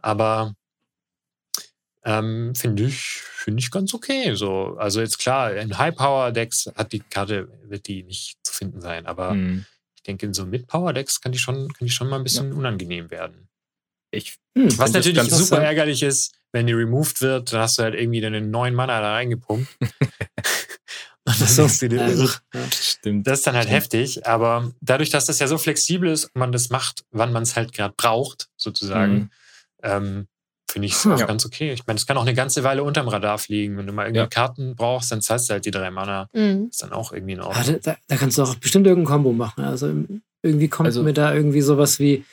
[0.00, 0.54] aber
[2.04, 4.34] ähm, finde ich, finde ich ganz okay.
[4.34, 9.06] So, also jetzt klar, in High-Power-Decks hat die Karte, wird die nicht zu finden sein,
[9.06, 9.66] aber Hm.
[10.02, 13.10] Ich denke, in so Mid-Power-Decks kann die schon, kann die schon mal ein bisschen unangenehm
[13.12, 13.48] werden.
[14.10, 17.84] Ich Hm, Was das natürlich super ärgerlich ist, wenn die removed wird, dann hast du
[17.84, 19.68] halt irgendwie deine neuen Mana da reingepumpt.
[21.24, 21.68] Und dann so.
[21.68, 22.70] du dir, Ja, ja.
[22.72, 23.26] stimmt.
[23.28, 26.50] Das ist dann halt heftig, aber dadurch, dass das ja so flexibel ist und man
[26.50, 29.30] das macht, wann man es halt gerade braucht, sozusagen, Mhm.
[29.84, 30.28] ähm,
[30.72, 31.16] finde ich Ja.
[31.26, 31.72] ganz okay.
[31.72, 33.76] Ich meine, es kann auch eine ganze Weile unterm Radar fliegen.
[33.76, 34.26] Wenn du mal irgendwie Ja.
[34.26, 36.28] Karten brauchst, dann zahlst du halt die drei Mana.
[36.32, 36.68] Mhm.
[36.70, 37.78] Ist dann auch irgendwie in Ordnung.
[37.82, 39.64] da, da kannst du auch bestimmt irgendein Kombo machen.
[39.64, 39.92] Also
[40.42, 42.24] irgendwie kommt Also- mir da irgendwie sowas wie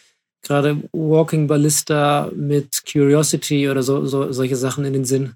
[0.42, 5.34] gerade Walking Ballista mit Curiosity oder so, so solche Sachen in den Sinn.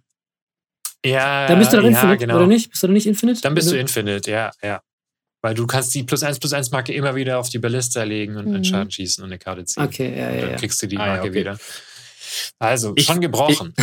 [1.06, 2.38] Ja, Dann bist du doch ja, Infinite, genau.
[2.38, 2.70] oder nicht?
[2.72, 3.42] Bist du doch nicht Infinite?
[3.42, 4.82] Dann bist du Infinite, ja, ja.
[5.42, 8.38] Weil du kannst die plus 1 plus 1 Marke immer wieder auf die Ballista legen
[8.38, 8.64] und einen Mhm.
[8.64, 9.84] Schaden schießen und eine Karte ziehen.
[9.84, 10.56] Okay, ja, und ja, dann ja.
[10.56, 11.40] kriegst du die Ah, ja, Marke okay.
[11.40, 11.58] wieder.
[12.60, 13.74] Also, Ich- schon gebrochen.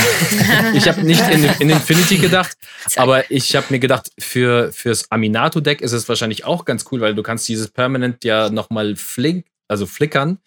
[0.74, 2.56] Ich habe nicht in, in Infinity gedacht,
[2.96, 7.14] aber ich habe mir gedacht, für fürs Aminato-Deck ist es wahrscheinlich auch ganz cool, weil
[7.14, 10.38] du kannst dieses Permanent ja nochmal flink, also flickern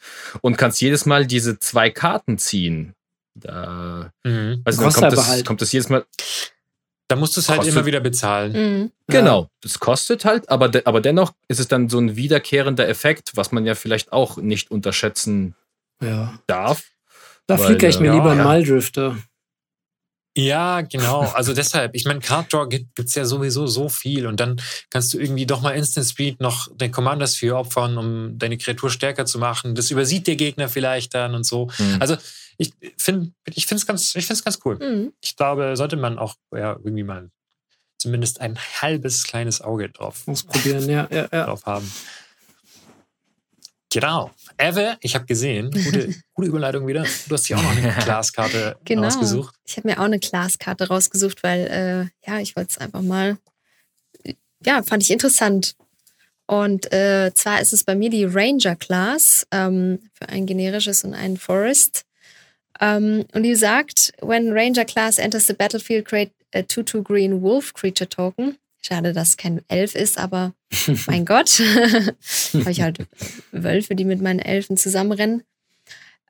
[0.42, 2.94] und kannst jedes Mal diese zwei Karten ziehen.
[3.36, 4.62] Da, mhm.
[4.66, 5.46] also dann Kostet kommt das, halt.
[5.46, 6.06] kommt das jedes Mal.
[7.10, 8.52] Da musst du es halt Kostet- immer wieder bezahlen.
[8.54, 8.92] Mhm.
[9.08, 13.32] Genau, das kostet halt, aber, de, aber dennoch ist es dann so ein wiederkehrender Effekt,
[13.36, 15.56] was man ja vielleicht auch nicht unterschätzen
[16.02, 16.40] Ja.
[16.48, 16.84] darf.
[17.48, 18.46] Da fliege ich mir äh, lieber einen ja.
[18.46, 19.18] Maldrifter.
[20.36, 21.22] Ja, genau.
[21.22, 25.14] Also deshalb, ich meine, Card Draw gibt es ja sowieso so viel und dann kannst
[25.14, 29.26] du irgendwie doch mal Instant Speed noch den Commanders für opfern, um deine Kreatur stärker
[29.26, 29.76] zu machen.
[29.76, 31.70] Das übersieht der Gegner vielleicht dann und so.
[31.76, 31.98] Hm.
[32.00, 32.18] Also
[32.58, 34.78] ich finde ich finde es ganz, ich find's ganz cool.
[34.78, 35.14] Mhm.
[35.22, 37.30] Ich glaube, sollte man auch ja, irgendwie mal
[37.98, 41.46] zumindest ein halbes kleines Auge drauf, Ausprobieren, ja, ja, ja.
[41.46, 41.90] drauf haben.
[43.92, 44.32] Genau.
[44.58, 47.06] Eve, ich habe gesehen, gute, gute Überleitung wieder.
[47.28, 49.08] Du hast hier auch noch eine Glaskarte Genau.
[49.08, 49.56] ausgesucht.
[49.66, 53.38] Ich habe mir auch eine Glaskarte rausgesucht, weil äh, ja, ich wollte es einfach mal,
[54.66, 55.76] ja, fand ich interessant.
[56.46, 61.14] Und äh, zwar ist es bei mir die Ranger Class ähm, für ein generisches und
[61.14, 62.04] ein Forest.
[62.82, 67.74] Ähm, und die sagt, when Ranger Class enters the battlefield, create a 2-2 green wolf
[67.74, 68.58] creature token.
[68.86, 70.54] Schade, dass es kein Elf ist, aber
[71.08, 71.60] mein Gott.
[72.54, 73.00] Habe ich halt
[73.52, 75.44] Wölfe, die mit meinen Elfen zusammenrennen.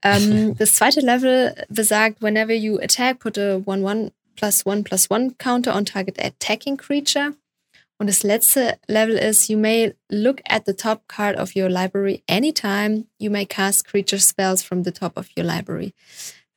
[0.04, 5.38] Ähm, das zweite Level besagt, whenever you attack, put a 1-1 plus 1 plus 1
[5.38, 7.34] counter on target attacking creature.
[8.00, 12.24] Und das letzte Level ist, you may look at the top card of your library
[12.28, 13.06] anytime.
[13.18, 15.94] You may cast creature spells from the top of your library.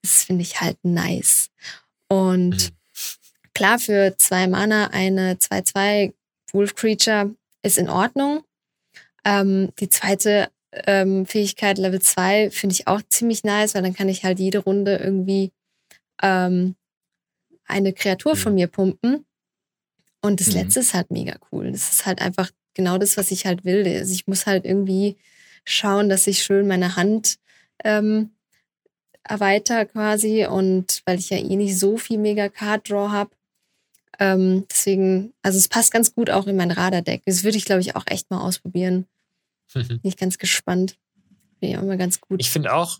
[0.02, 1.50] Das finde ich halt nice.
[2.08, 2.75] Und Mhm.
[3.56, 6.12] Klar, für zwei Mana eine 2-2
[6.52, 8.42] Wolf Creature ist in Ordnung.
[9.24, 10.48] Ähm, die zweite
[10.86, 14.58] ähm, Fähigkeit, Level 2, finde ich auch ziemlich nice, weil dann kann ich halt jede
[14.58, 15.52] Runde irgendwie
[16.22, 16.76] ähm,
[17.66, 18.38] eine Kreatur Mhm.
[18.38, 19.24] von mir pumpen.
[20.20, 20.54] Und das Mhm.
[20.54, 21.72] letzte ist halt mega cool.
[21.72, 23.86] Das ist halt einfach genau das, was ich halt will.
[23.86, 25.16] Also ich muss halt irgendwie
[25.64, 27.38] schauen, dass ich schön meine Hand
[27.84, 28.30] ähm,
[29.24, 30.46] erweitere quasi.
[30.46, 33.30] Und weil ich ja eh nicht so viel mega Card Draw habe.
[34.18, 37.22] Ähm, deswegen, also es passt ganz gut auch in mein Radar-Deck.
[37.26, 39.06] Das würde ich, glaube ich, auch echt mal ausprobieren.
[39.74, 40.96] Bin ich ganz gespannt.
[41.60, 42.40] Bin ich auch immer ganz gut.
[42.40, 42.98] Ich finde auch,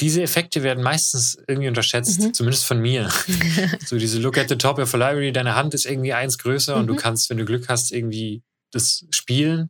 [0.00, 2.32] diese Effekte werden meistens irgendwie unterschätzt, Mhm.
[2.34, 3.10] zumindest von mir.
[3.86, 6.76] so diese Look at the top of a library, deine Hand ist irgendwie eins größer
[6.76, 6.98] und du Mhm.
[6.98, 9.68] kannst, wenn du Glück hast, irgendwie das spielen.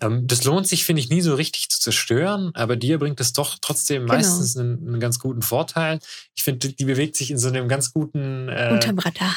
[0.00, 3.32] Ähm, das lohnt sich, finde ich, nie so richtig zu zerstören, aber dir bringt es
[3.32, 4.14] doch trotzdem Genau.
[4.14, 5.98] meistens einen, einen ganz guten Vorteil.
[6.34, 8.78] Ich finde, die bewegt sich in so einem ganz guten äh.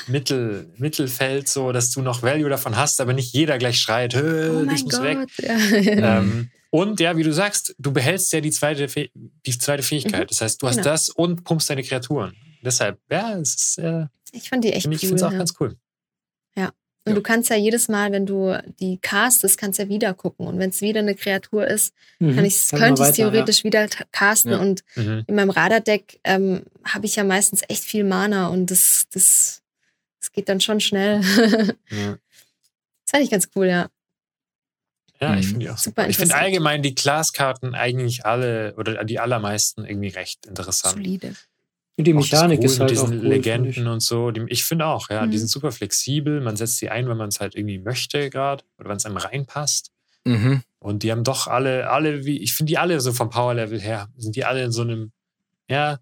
[0.08, 4.62] Mittel, Mittelfeld, so dass du noch Value davon hast, aber nicht jeder gleich schreit, "Hö,
[4.62, 5.18] Oh mein muss weg.
[5.18, 5.32] Gott.
[5.40, 6.20] Ja.
[6.20, 10.22] Ähm, und ja, wie du sagst, du behältst ja die zweite, Fäh- die zweite Fähigkeit.
[10.24, 10.28] Mhm.
[10.28, 10.90] Das heißt, du hast Genau.
[10.90, 12.34] das und pumpst deine Kreaturen.
[12.64, 15.10] Deshalb, ja, es ist, äh, Ich fand die echt finde ich cool.
[15.10, 15.38] finde es auch ja.
[15.38, 15.76] ganz cool.
[17.08, 17.16] Und Ja.
[17.16, 20.46] du kannst ja jedes Mal, wenn du die castest, kannst ja wieder gucken.
[20.46, 22.36] Und wenn es wieder eine Kreatur ist, Mhm.
[22.36, 24.52] kann ich, Kann könnte ich es theoretisch wieder ta- casten.
[24.52, 24.60] Ja.
[24.60, 25.24] Und Mhm.
[25.28, 29.62] in meinem Radar-Deck ähm, habe ich ja meistens echt viel Mana und das, das,
[30.20, 31.22] das geht dann schon schnell.
[31.90, 32.18] das Ja,
[33.10, 33.88] fand ich ganz cool, ja.
[35.22, 35.50] ja ich Mhm.
[35.50, 36.10] finde die auch Super.
[36.10, 40.96] Ich finde allgemein die Class-Karten eigentlich alle oder die allermeisten irgendwie recht interessant.
[40.96, 41.36] Solide.
[41.98, 44.32] Und die Auch Mechanik cool ist halt mit auch diesen cool, Legenden und so.
[44.32, 45.40] Die, ich finde auch, ja, die Mhm.
[45.40, 46.42] sind super flexibel.
[46.42, 49.18] Man setzt sie ein, wenn man es halt irgendwie möchte gerade oder wenn es einem
[49.18, 49.92] reinpasst.
[50.24, 50.62] Mhm.
[50.80, 54.10] Und die haben doch alle, alle, wie, ich finde die alle so vom Power-Level her,
[54.16, 55.12] sind die alle in so einem,
[55.70, 56.00] ja,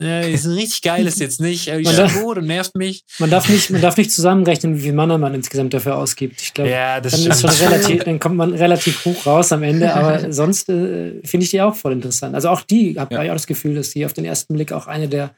[0.00, 3.04] ja die sind richtig geil, ist jetzt nicht, sind darf- gut und nervt mich.
[3.06, 3.20] ich.
[3.20, 6.40] Man darf nicht, man darf nicht zusammenrechnen, wie viel Mana man insgesamt dafür ausgibt.
[6.42, 9.62] Ich glaube, Ja, das dann ist schon relativ, dann kommt man relativ hoch raus am
[9.62, 12.34] Ende, aber sonst äh, finde ich die auch voll interessant.
[12.34, 13.22] Also auch die, habe Ja.
[13.24, 15.34] ich auch das Gefühl, dass die auf den ersten Blick auch eine der,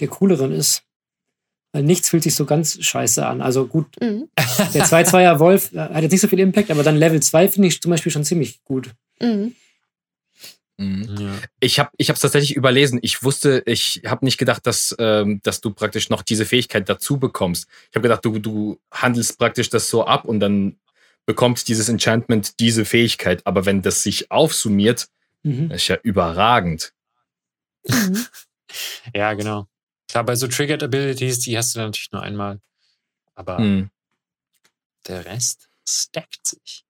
[0.00, 0.82] der cooleren ist.
[1.72, 3.42] Weil nichts fühlt sich so ganz scheiße an.
[3.42, 4.28] Also gut, Mhm.
[4.72, 7.68] der 2-2er Wolf äh, hat jetzt nicht so viel Impact, aber dann Level 2 finde
[7.68, 8.90] ich zum Beispiel schon ziemlich gut.
[9.20, 9.54] Mhm.
[10.78, 11.16] Mhm.
[11.18, 11.38] Ja.
[11.60, 12.98] Ich habe ich es tatsächlich überlesen.
[13.02, 17.18] Ich wusste, ich habe nicht gedacht, dass, ähm, dass du praktisch noch diese Fähigkeit dazu
[17.18, 17.66] bekommst.
[17.90, 20.78] Ich habe gedacht, du, du handelst praktisch das so ab und dann
[21.24, 23.46] bekommt dieses Enchantment diese Fähigkeit.
[23.46, 25.08] Aber wenn das sich aufsummiert,
[25.42, 25.70] Mhm.
[25.70, 26.92] ist ja überragend.
[27.86, 28.26] Mhm.
[29.14, 29.68] ja, genau.
[30.08, 32.60] Klar, bei so Triggered Abilities, die hast du dann natürlich nur einmal.
[33.34, 33.90] Aber Mhm.
[35.06, 36.84] der Rest stackt sich.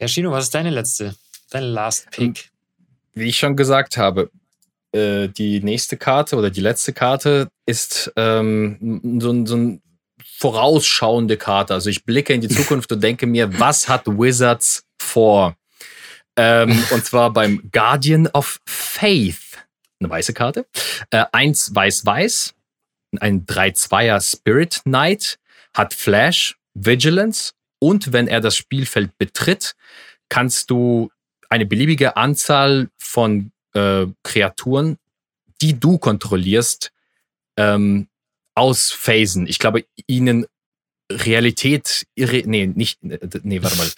[0.00, 1.16] Ja, Shino, was ist deine letzte?
[1.50, 2.50] Dein Last Pick?
[3.14, 4.30] Wie ich schon gesagt habe,
[4.92, 9.80] äh, die nächste Karte oder die letzte Karte ist ähm, so, ein- so eine
[10.38, 11.74] vorausschauende Karte.
[11.74, 15.56] Also ich blicke in die Zukunft und denke mir, was hat Wizards vor?
[16.36, 19.38] Ähm, und zwar beim Guardian of Faith.
[20.00, 20.66] Eine weiße Karte.
[21.10, 22.54] Äh, eins weiß-weiß.
[23.20, 25.38] Ein 3-2er Spirit Knight.
[25.72, 27.52] Hat Flash, Vigilance.
[27.80, 29.74] Und wenn er das Spielfeld betritt,
[30.28, 31.10] kannst du
[31.50, 34.98] eine beliebige Anzahl von äh, Kreaturen,
[35.60, 36.92] die du kontrollierst,
[37.56, 38.08] ähm,
[38.54, 39.46] ausphasen.
[39.46, 40.46] Ich glaube, ihnen
[41.10, 43.90] Realität, irre, nee, nicht, nee, warte mal.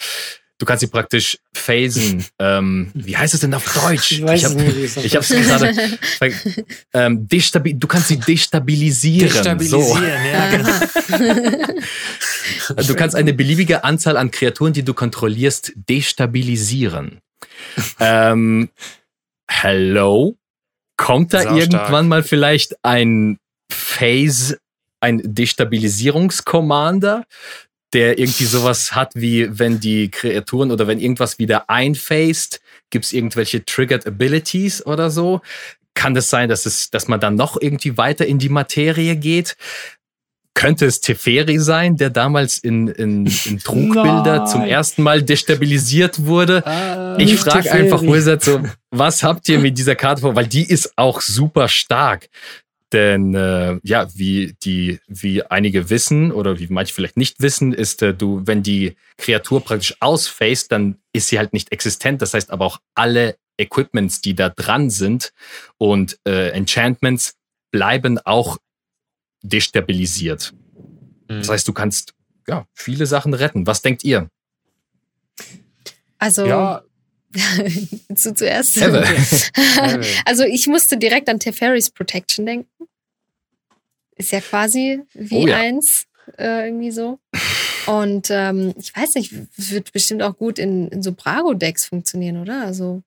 [0.58, 2.24] Du kannst sie praktisch phasen.
[2.38, 4.12] ähm, wie heißt es denn auf Deutsch?
[4.12, 4.96] Ich weiß hab, es nicht.
[5.04, 5.74] ich hab's gerade.
[6.94, 9.28] ähm, du kannst sie destabilisieren.
[9.28, 9.34] So.
[9.34, 10.50] Destabilisieren, ja,
[12.70, 12.82] genau.
[12.82, 17.20] Du kannst eine beliebige Anzahl an Kreaturen, die du kontrollierst, destabilisieren.
[18.00, 18.70] Ähm,
[19.48, 20.36] hello?
[20.96, 23.38] Kommt da irgendwann mal vielleicht ein
[23.70, 24.58] Phase,
[25.00, 27.26] ein Destabilisierungskommander,
[27.92, 32.60] der irgendwie sowas hat, wie wenn die Kreaturen oder wenn irgendwas wieder einphased,
[32.90, 35.40] gibt es irgendwelche Triggered Abilities oder so?
[35.94, 39.56] Kann das sein, dass, es, dass man dann noch irgendwie weiter in die Materie geht?
[40.56, 46.66] Könnte es Teferi sein, der damals in, in, in Trugbilder zum ersten Mal destabilisiert wurde?
[46.66, 50.34] Ah, Ich frage einfach Wizard so, was habt ihr mit dieser Karte vor?
[50.34, 52.30] Weil die ist auch super stark.
[52.94, 58.00] Denn äh, ja, wie die, wie einige wissen oder wie manche vielleicht nicht wissen, ist
[58.00, 62.22] äh, du, wenn die Kreatur praktisch ausfaced, dann ist sie halt nicht existent.
[62.22, 65.32] Das heißt aber auch alle Equipments, die da dran sind
[65.76, 67.34] und äh, Enchantments
[67.72, 68.56] bleiben auch
[69.48, 70.52] destabilisiert.
[71.28, 71.38] Mhm.
[71.38, 72.14] Das heißt, du kannst
[72.48, 73.66] ja, viele Sachen retten.
[73.66, 74.30] Was denkt ihr?
[76.18, 76.82] Also, Ja,
[78.14, 78.80] zu, zuerst.
[80.24, 82.88] Also, ich musste direkt an Teferis Protection denken.
[84.16, 85.56] Ist ja quasi wie Oh ja.
[85.56, 86.06] eins
[86.38, 87.18] äh, irgendwie so.
[87.86, 92.64] Und ähm, ich weiß nicht, wird bestimmt auch gut in, in so Brago-Decks funktionieren, oder?
[92.64, 93.02] Also,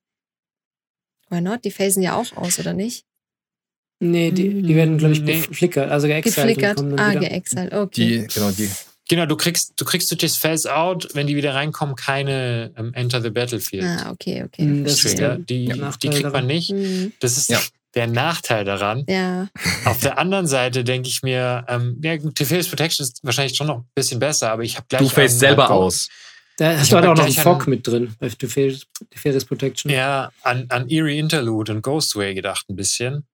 [1.28, 1.64] why not?
[1.64, 3.04] Die phasen ja auch aus, oder nicht?
[4.00, 5.40] Nee, die, die werden, glaube ich, Nee.
[5.46, 6.76] geflickert, also und Geflickert.
[6.76, 7.20] kommen dann Ah, wieder.
[7.28, 7.72] geexiled.
[7.72, 7.90] Okay.
[8.26, 8.70] Die, genau, die.
[9.08, 12.92] genau, du kriegst, du kriegst durch das Phase Out, wenn die wieder reinkommen, keine ähm,
[12.94, 13.84] Enter the Battlefield.
[13.84, 14.62] ah, okay, okay.
[14.62, 15.16] Hm, das ist.
[15.18, 15.36] Trigger.
[15.38, 16.70] Die, der die kriegt man nicht.
[16.70, 17.60] Hm, Das ist Ja.
[17.94, 19.04] der Nachteil daran.
[19.06, 19.48] Ja,
[19.84, 23.78] Auf der anderen Seite denke ich mir, ähm, ja, Teferi's Protection ist wahrscheinlich schon noch
[23.80, 25.02] ein bisschen besser, aber ich habe gleich.
[25.02, 26.08] Du fällst selber an- aus.
[26.56, 29.90] Da hast du halt auch noch einen Fog mit drin bei Teferis Teferis Protection.
[29.90, 33.24] Ja, an, an Eerie Interlude und Ghostway gedacht ein bisschen.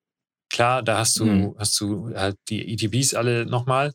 [0.57, 1.55] Klar, da hast du, Mhm.
[1.59, 3.93] hast du halt die ETBs alle nochmal,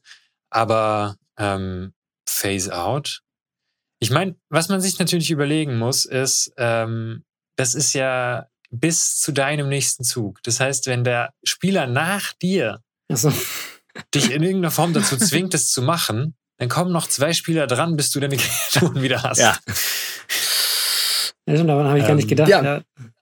[0.52, 1.94] aber ähm,
[2.30, 3.22] Phase Out.
[4.00, 7.24] Ich meine, was man sich natürlich überlegen muss, ist, ähm,
[7.58, 10.38] das ist ja bis zu deinem nächsten Zug.
[10.44, 13.34] Das heißt, wenn der Spieler nach dir Achso.
[14.14, 17.96] dich in irgendeiner Form dazu zwingt, das zu machen, dann kommen noch zwei Spieler dran,
[17.98, 19.40] bis du deine Kreaturen wieder hast.
[19.40, 19.58] Ja.
[21.48, 22.50] Ja, stimmt, daran habe ich gar nicht Ähm, gedacht.
[22.50, 22.64] ja.
[22.64, 22.82] Ja.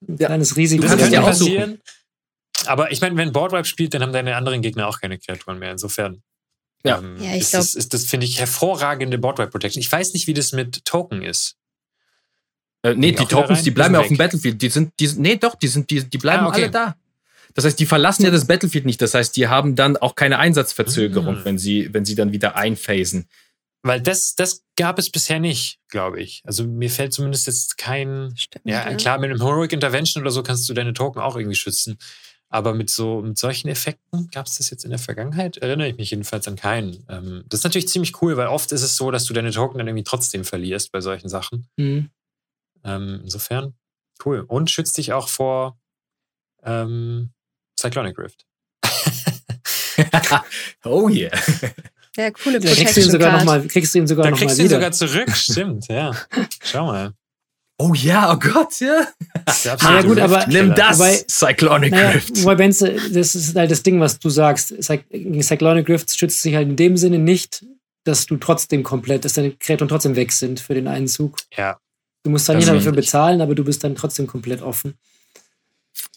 [0.10, 0.82] Ein kleines Risiko.
[0.84, 1.32] Das kannst könnte ja dabei.
[1.32, 1.82] aussuchen.
[2.66, 5.72] Aber ich meine, wenn Boardwipe spielt, dann haben deine anderen Gegner auch keine Kreaturen mehr.
[5.72, 6.22] Insofern.
[6.86, 7.00] Ja.
[7.00, 9.82] ähm, Ja, ich ist, glaub- das, ist das, finde ich, hervorragende Boardwipe Protection.
[9.82, 11.56] Ich weiß nicht, wie das mit Token ist.
[12.84, 14.18] Äh, nee, Die die Tokens, die bleiben ja auf dem.
[14.18, 14.62] Battlefield.
[14.62, 16.64] Die sind, die sind, nee, doch, die sind, die, die bleiben Ah, okay.
[16.64, 16.96] alle da.
[17.56, 19.02] Das heißt, die verlassen ja das Battlefield nicht.
[19.02, 21.46] Das heißt, die haben dann auch keine Einsatzverzögerung, Mhm.
[21.46, 23.28] wenn sie, wenn sie dann wieder einphasen.
[23.82, 26.42] Weil das, das gab es bisher nicht, glaube ich.
[26.46, 28.34] Also mir fällt zumindest jetzt kein.
[28.38, 28.66] stimmt.
[28.66, 31.98] Ja, klar, mit einem Heroic Intervention oder so kannst du deine Token auch irgendwie schützen.
[32.52, 35.58] Aber mit so mit solchen Effekten gab es das jetzt in der Vergangenheit?
[35.58, 37.06] Erinnere ich mich jedenfalls an keinen.
[37.08, 39.78] Ähm, das ist natürlich ziemlich cool, weil oft ist es so, dass du deine Token
[39.78, 41.68] dann irgendwie trotzdem verlierst bei solchen Sachen.
[41.78, 42.10] Mhm.
[42.84, 43.76] Ähm, insofern,
[44.26, 44.44] cool.
[44.48, 45.78] Und schützt dich auch vor
[46.64, 47.30] ähm,
[47.80, 48.46] Cyclonic Rift.
[50.86, 51.32] oh yeah.
[52.18, 53.40] Ja, coole Da kriegst du ihn Protection sogar Card.
[53.40, 54.76] noch mal, kriegst du ihn sogar Da noch mal kriegst du ihn wieder.
[54.78, 56.12] sogar zurück, stimmt, ja.
[56.64, 57.14] Schau mal.
[57.82, 59.08] Oh ja, oh Gott, ja.
[59.46, 60.46] Der Naja, absolute gut, aber-.
[60.48, 62.44] Nimm das, Wobei- Cyclonic Naja, Rift.
[62.44, 64.74] wobei Benze, das ist halt das Ding, was du sagst.
[65.10, 67.66] Gegen Cyclonic Rift schützt sich halt in dem Sinne nicht,
[68.04, 71.38] dass du trotzdem komplett, dass deine Kreaturen trotzdem weg sind für den einen Zug.
[71.56, 71.78] Ja,
[72.24, 74.96] Du musst dann nicht dafür bezahlen, aber du bist dann trotzdem komplett offen.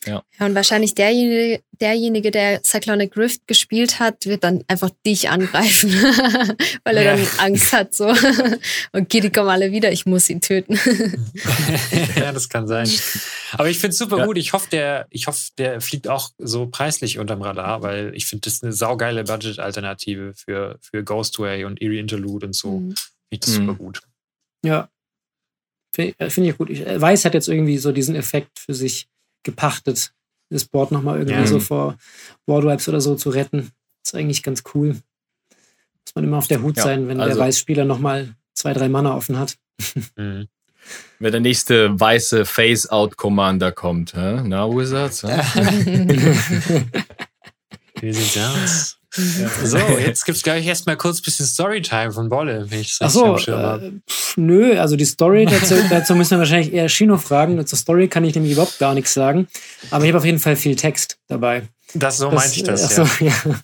[0.04, 5.90] Ja, und wahrscheinlich derjenige, derjenige, der Cyclonic Rift gespielt hat, wird dann einfach dich angreifen,
[6.84, 7.16] weil er Ja.
[7.16, 7.94] dann Angst hat.
[7.94, 8.12] So.
[8.92, 10.78] Okay, die kommen alle wieder, ich muss ihn töten.
[12.16, 12.88] ja, das kann sein.
[13.52, 14.26] Aber ich finde es super Ja.
[14.26, 14.36] gut.
[14.38, 18.42] Ich hoffe, der, ich hoffe, der fliegt auch so preislich unterm Radar, weil ich finde,
[18.44, 22.78] das ist eine saugeile Budget-Alternative für, für Ghostway und Eerie Interlude und so.
[22.80, 22.88] Mhm.
[22.88, 22.96] Finde
[23.30, 23.66] ich das Mhm.
[23.66, 24.00] super gut.
[24.64, 24.88] Ja.
[25.94, 26.70] Finde find ich gut.
[26.70, 29.06] Ich, äh, Weiß hat jetzt irgendwie so diesen Effekt für sich
[29.42, 30.12] gepachtet,
[30.50, 31.46] das Board nochmal irgendwie Ja.
[31.46, 31.96] so vor
[32.46, 33.70] Boardwipes oder so zu retten.
[34.04, 34.88] ist eigentlich ganz cool.
[34.88, 38.88] Muss man immer auf der Hut Ja, sein, wenn also- der Weißspieler nochmal zwei, drei
[38.88, 39.56] Mana offen hat.
[40.16, 40.48] Mhm.
[41.20, 44.42] Wenn der nächste weiße Phase-Out-Commander kommt, hä?
[44.44, 45.22] Na, Wizards?
[48.00, 48.98] Wie sieht's aus?
[49.64, 53.12] So, jetzt gibt es gleich erstmal kurz ein bisschen Storytime von Bolle, wenn ich das
[53.12, 53.92] so, äh,
[54.36, 57.64] nö, also die Story, dazu, dazu müssen wir wahrscheinlich eher Shino fragen.
[57.66, 59.48] Zur Story kann ich nämlich überhaupt gar nichts sagen.
[59.90, 61.68] Aber ich habe auf jeden Fall viel Text dabei.
[61.94, 63.32] Das, so meinte ich das, ach ja.
[63.34, 63.54] so,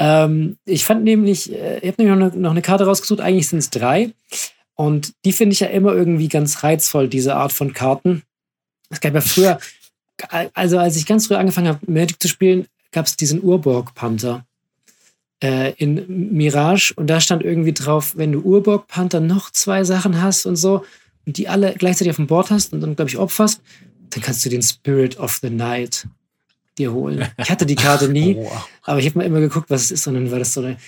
[0.00, 0.24] ja.
[0.24, 3.48] ähm, ich fand nämlich, äh, ich habe nämlich noch eine, noch eine Karte rausgesucht, eigentlich
[3.48, 4.10] sind es drei.
[4.74, 8.22] Und die finde ich ja immer irgendwie ganz reizvoll, diese Art von Karten.
[8.88, 9.58] Es gab ja früher,
[10.54, 14.44] also als ich ganz früh angefangen habe, Magic zu spielen, gab es diesen Urborg-Panther
[15.42, 16.92] äh, in Mirage.
[16.96, 20.84] Und da stand irgendwie drauf, wenn du Urborg-Panther noch zwei Sachen hast und so,
[21.26, 23.60] und die alle gleichzeitig auf dem Board hast und dann, glaube ich, opferst,
[24.10, 26.06] dann kannst du den Spirit of the Night
[26.78, 27.26] dir holen.
[27.36, 28.68] Ich hatte die Karte nie, Oh, wow.
[28.84, 30.78] aber ich habe mal immer geguckt, was es ist, und dann war das so eine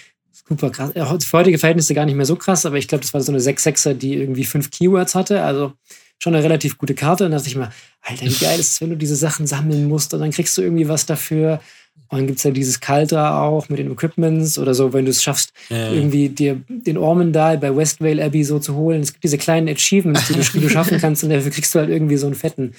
[0.49, 0.91] super krass.
[0.95, 3.31] Ja, Für heutige Verhältnisse gar nicht mehr so krass, aber ich glaube, das war so
[3.33, 5.43] eine 6-6er, die irgendwie fünf Keywords hatte.
[5.43, 5.75] Also
[6.19, 7.25] schon eine relativ gute Karte.
[7.25, 9.89] Und da dachte ich mir, Alter, wie geil ist es, wenn du diese Sachen sammeln
[9.89, 11.61] musst und dann kriegst du irgendwie was dafür.
[12.09, 15.11] Und dann gibt es ja dieses Kaltra auch mit den Equipments oder so, wenn du
[15.11, 15.91] es schaffst, Ja.
[15.93, 19.01] irgendwie dir den Ormendal bei Westvale Abbey so zu holen.
[19.01, 21.79] Es gibt diese kleinen Achievements, die du, die du schaffen kannst und dafür kriegst du
[21.79, 22.75] halt irgendwie so einen fetten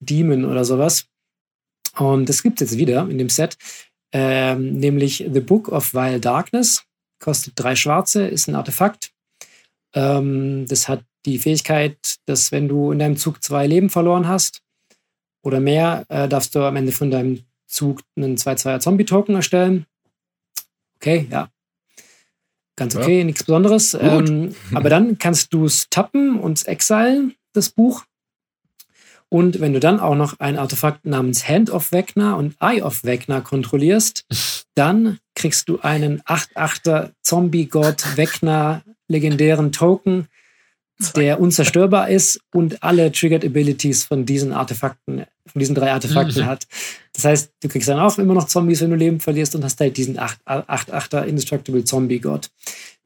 [0.00, 1.04] Demon oder sowas.
[1.98, 3.56] Und das gibt es jetzt wieder in dem Set,
[4.12, 6.84] ähm, nämlich The Book of Vile Darkness.
[7.20, 9.10] Kostet drei Schwarze, ist ein Artefakt.
[9.94, 14.62] Ähm, das hat die Fähigkeit, dass wenn du in deinem Zug zwei Leben verloren hast
[15.42, 19.86] oder mehr, äh, darfst du am Ende von deinem Zug einen 2-2er Zombie-Token erstellen.
[20.96, 21.48] Okay, ja.
[22.76, 23.24] Ganz okay, ja.
[23.24, 23.94] nichts Besonderes.
[23.94, 28.04] Ähm, aber dann kannst du es tappen und exilen, das Buch.
[29.28, 33.04] Und wenn du dann auch noch ein Artefakt namens Hand of Vecna und Eye of
[33.04, 34.24] Vecna kontrollierst,
[34.74, 40.28] dann kriegst du einen 8-8er Zombie-Gott Vecna legendären Token,
[41.16, 46.46] der unzerstörbar ist und alle Triggered Abilities von diesen Artefakten, von diesen drei Artefakten mhm.
[46.46, 46.66] hat.
[47.12, 49.80] Das heißt, du kriegst dann auch immer noch Zombies, wenn du Leben verlierst und hast
[49.80, 52.50] halt diesen 8-8er Indestructible Zombie-Gott.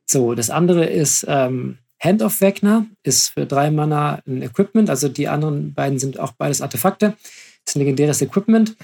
[0.06, 5.08] So, das andere ist ähm, Hand of Vecna, ist für drei Mana ein Equipment, also
[5.08, 7.14] die anderen beiden sind auch beides Artefakte.
[7.64, 8.76] Das ist ein legendäres Equipment.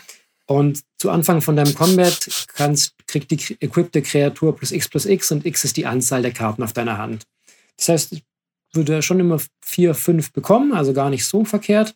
[0.46, 5.30] Und zu Anfang von deinem Combat kannst, kriegt die equipte Kreatur plus X plus X
[5.30, 7.26] und X ist die Anzahl der Karten auf deiner Hand.
[7.76, 8.24] Das heißt, ich
[8.72, 11.94] würde schon immer vier, fünf bekommen, also gar nicht so verkehrt.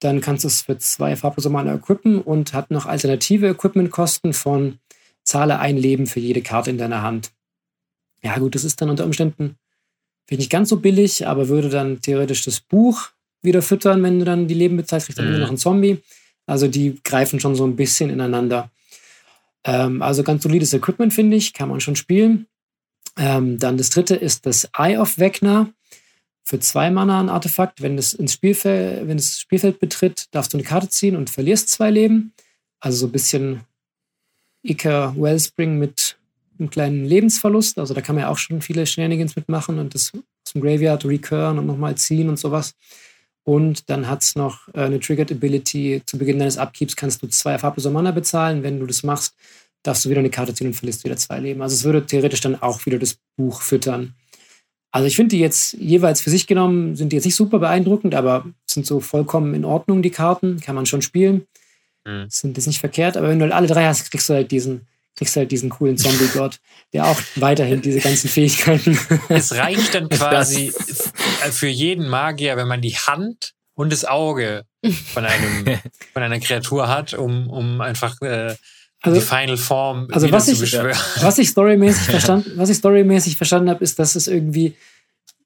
[0.00, 4.78] Dann kannst du es für zwei farblose Mana equippen und hat noch alternative Equipmentkosten von
[5.22, 7.32] zahle ein Leben für jede Karte in deiner Hand.
[8.22, 9.56] Ja, gut, das ist dann unter Umständen
[10.26, 13.10] vielleicht nicht ganz so billig, aber würde dann theoretisch das Buch
[13.42, 15.28] wieder füttern, wenn du dann die Leben bezahlst, kriegst du mhm.
[15.28, 15.98] immer noch einen Zombie.
[16.46, 18.70] Also die greifen schon so ein bisschen ineinander.
[19.64, 22.46] Ähm, also ganz solides Equipment, finde ich, kann man schon spielen.
[23.18, 25.72] Ähm, dann das dritte ist das Eye of Vecna.
[26.48, 27.82] Für zwei Mana ein Artefakt.
[27.82, 31.68] Wenn es ins Spielfeld, wenn es Spielfeld betritt, darfst du eine Karte ziehen und verlierst
[31.70, 32.32] zwei Leben.
[32.78, 33.62] Also so ein bisschen
[34.62, 36.16] Iker Wellspring mit
[36.56, 37.80] einem kleinen Lebensverlust.
[37.80, 40.12] Also da kann man ja auch schon viele Shenanigans mitmachen und das
[40.44, 42.74] zum Graveyard recurren und nochmal ziehen und sowas.
[43.42, 46.02] Und dann hat es noch äh, eine Triggered Ability.
[46.06, 48.62] Zu Beginn deines Upkeeps kannst du zwei farblose Mana bezahlen.
[48.62, 49.34] Wenn du das machst,
[49.82, 51.60] darfst du wieder eine Karte ziehen und verlierst wieder zwei Leben.
[51.60, 54.14] Also es würde theoretisch dann auch wieder das Buch füttern.
[54.92, 58.14] Also ich finde die jetzt jeweils für sich genommen, sind die jetzt nicht super beeindruckend,
[58.14, 60.60] aber sind so vollkommen in Ordnung, die Karten.
[60.60, 61.46] Kann man schon spielen.
[62.04, 62.26] Mhm.
[62.28, 63.16] Sind jetzt nicht verkehrt.
[63.16, 65.96] Aber wenn du halt alle drei hast, kriegst du halt diesen kriegst halt diesen coolen
[65.96, 66.60] Zombie-Gott,
[66.92, 68.98] der auch weiterhin diese ganzen Fähigkeiten.
[69.28, 70.72] Es reicht dann quasi
[71.50, 74.64] für jeden Magier, wenn man die Hand und das Auge
[75.12, 75.78] von einem
[76.12, 78.54] von einer Kreatur hat, um, um einfach äh,
[79.02, 80.60] also, die Final Form also was ich.
[81.20, 84.74] Was ich storymäßig verstanden, was ich storymäßig verstanden habe, ist, dass es irgendwie,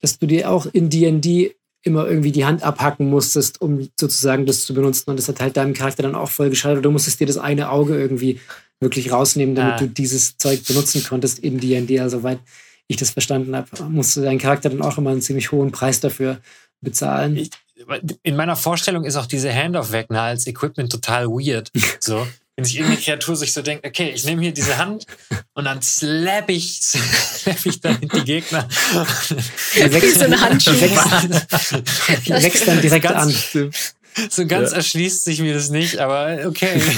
[0.00, 4.64] dass du dir auch in D&D immer irgendwie die Hand abhacken musstest, um sozusagen das
[4.64, 5.10] zu benutzen.
[5.10, 6.84] Und das hat halt deinem Charakter dann auch voll geschadet.
[6.84, 8.40] Du musstest dir das eine Auge irgendwie
[8.80, 9.78] wirklich rausnehmen, damit ah.
[9.78, 12.00] du dieses Zeug benutzen konntest in D&D.
[12.00, 12.40] Also soweit
[12.86, 16.38] ich das verstanden habe, musste dein Charakter dann auch immer einen ziemlich hohen Preis dafür
[16.80, 17.36] bezahlen.
[17.36, 17.50] Ich,
[18.22, 21.70] in meiner Vorstellung ist auch diese Handoff-Wegner als Equipment total weird.
[22.00, 22.26] So
[22.60, 25.06] wenn sich irgendeine Kreatur sich so denkt, okay, ich nehme hier diese Hand
[25.54, 28.68] und dann slap ich, slap ich dann die Gegner.
[29.74, 30.72] Die wächst, so eine Handschuh.
[30.72, 33.70] Die wächst dann direkt ganz, an.
[34.28, 34.76] So ganz ja.
[34.76, 36.82] erschließt sich mir das nicht, aber okay.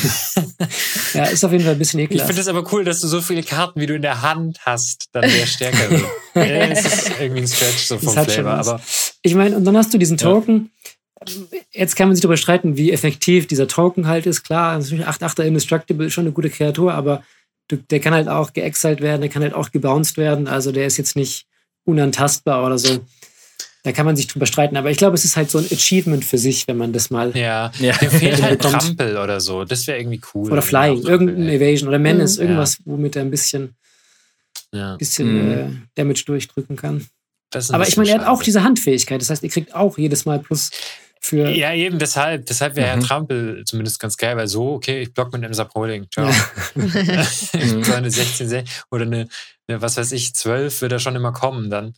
[1.15, 2.23] Ja, ist auf jeden Fall ein bisschen ekelhaft.
[2.23, 4.61] Ich finde es aber cool, dass du so viele Karten, wie du in der Hand
[4.65, 6.03] hast, dann der stärker wird.
[6.35, 8.53] ja, das ist irgendwie ein Stretch so vom Flavor.
[8.53, 8.81] Aber
[9.21, 10.71] ich meine, und dann hast du diesen Token,
[11.73, 14.43] Jetzt kann man sich darüber streiten, wie effektiv dieser Token halt ist.
[14.45, 17.23] Klar, natürlich 8-8er Indestructible ist schon eine gute Kreatur, aber
[17.71, 20.49] der kann halt auch geexiled werden, der kann halt auch gebounced werden.
[20.49, 21.47] Also der ist jetzt nicht
[21.85, 23.01] unantastbar oder so.
[23.85, 24.77] Da kann man sich drüber streiten.
[24.77, 27.37] Aber ich glaube, es ist halt so ein Achievement für sich, wenn man das mal.
[27.37, 27.97] Ja, ja.
[27.97, 29.65] dem fehlt halt Trampel oder so.
[29.65, 30.53] Das wäre irgendwie cool.
[30.53, 32.43] Oder Flying, irgendein Evasion oder Menace, mhm.
[32.45, 33.75] irgendwas, womit er ein bisschen,
[34.73, 34.97] ja.
[34.97, 35.53] bisschen mhm.
[35.53, 37.07] äh, Damage durchdrücken kann.
[37.71, 39.21] Aber ich meine, er hat auch diese Handfähigkeit.
[39.21, 40.71] Das heißt, ihr kriegt auch jedes Mal plus
[41.33, 41.49] für.
[41.49, 42.45] Ja, eben deshalb.
[42.47, 43.01] Deshalb wäre mhm.
[43.01, 46.07] Trampel zumindest ganz geil, weil so, okay, ich block mit einem Sapholding.
[46.11, 46.29] Ciao.
[46.29, 47.25] Ja.
[47.83, 49.29] so eine 16 oder eine,
[49.67, 51.95] eine, was weiß ich, 12 wird er schon immer kommen dann.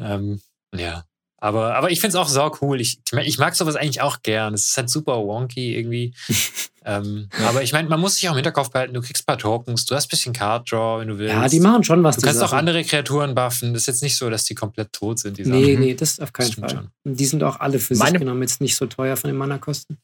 [0.00, 0.40] Ähm,
[0.74, 1.04] ja.
[1.38, 2.80] Aber, aber ich finde es auch sau cool.
[2.80, 4.54] Ich, ich mag sowas eigentlich auch gern.
[4.54, 6.14] Es ist halt super wonky irgendwie.
[6.84, 7.48] ähm, ja.
[7.48, 9.84] Aber ich meine, man muss sich auch im Hinterkopf behalten, du kriegst ein paar Tokens,
[9.84, 11.34] du hast ein bisschen Card Draw, wenn du willst.
[11.34, 12.16] Ja, die machen schon was.
[12.16, 13.74] Du kannst auch andere Kreaturen buffen.
[13.74, 15.36] Das ist jetzt nicht so, dass die komplett tot sind.
[15.36, 15.80] Die nee, Sachen.
[15.80, 16.70] nee, das auf keinen Fall.
[16.70, 16.90] Schon.
[17.04, 19.98] Die sind auch alle für Meine sich genommen jetzt nicht so teuer von den Mana-Kosten.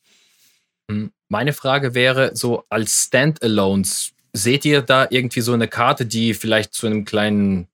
[0.91, 6.35] Hm, meine Frage wäre so als Standalones, seht ihr da irgendwie so eine Karte, die
[6.35, 7.69] vielleicht zu einem kleinen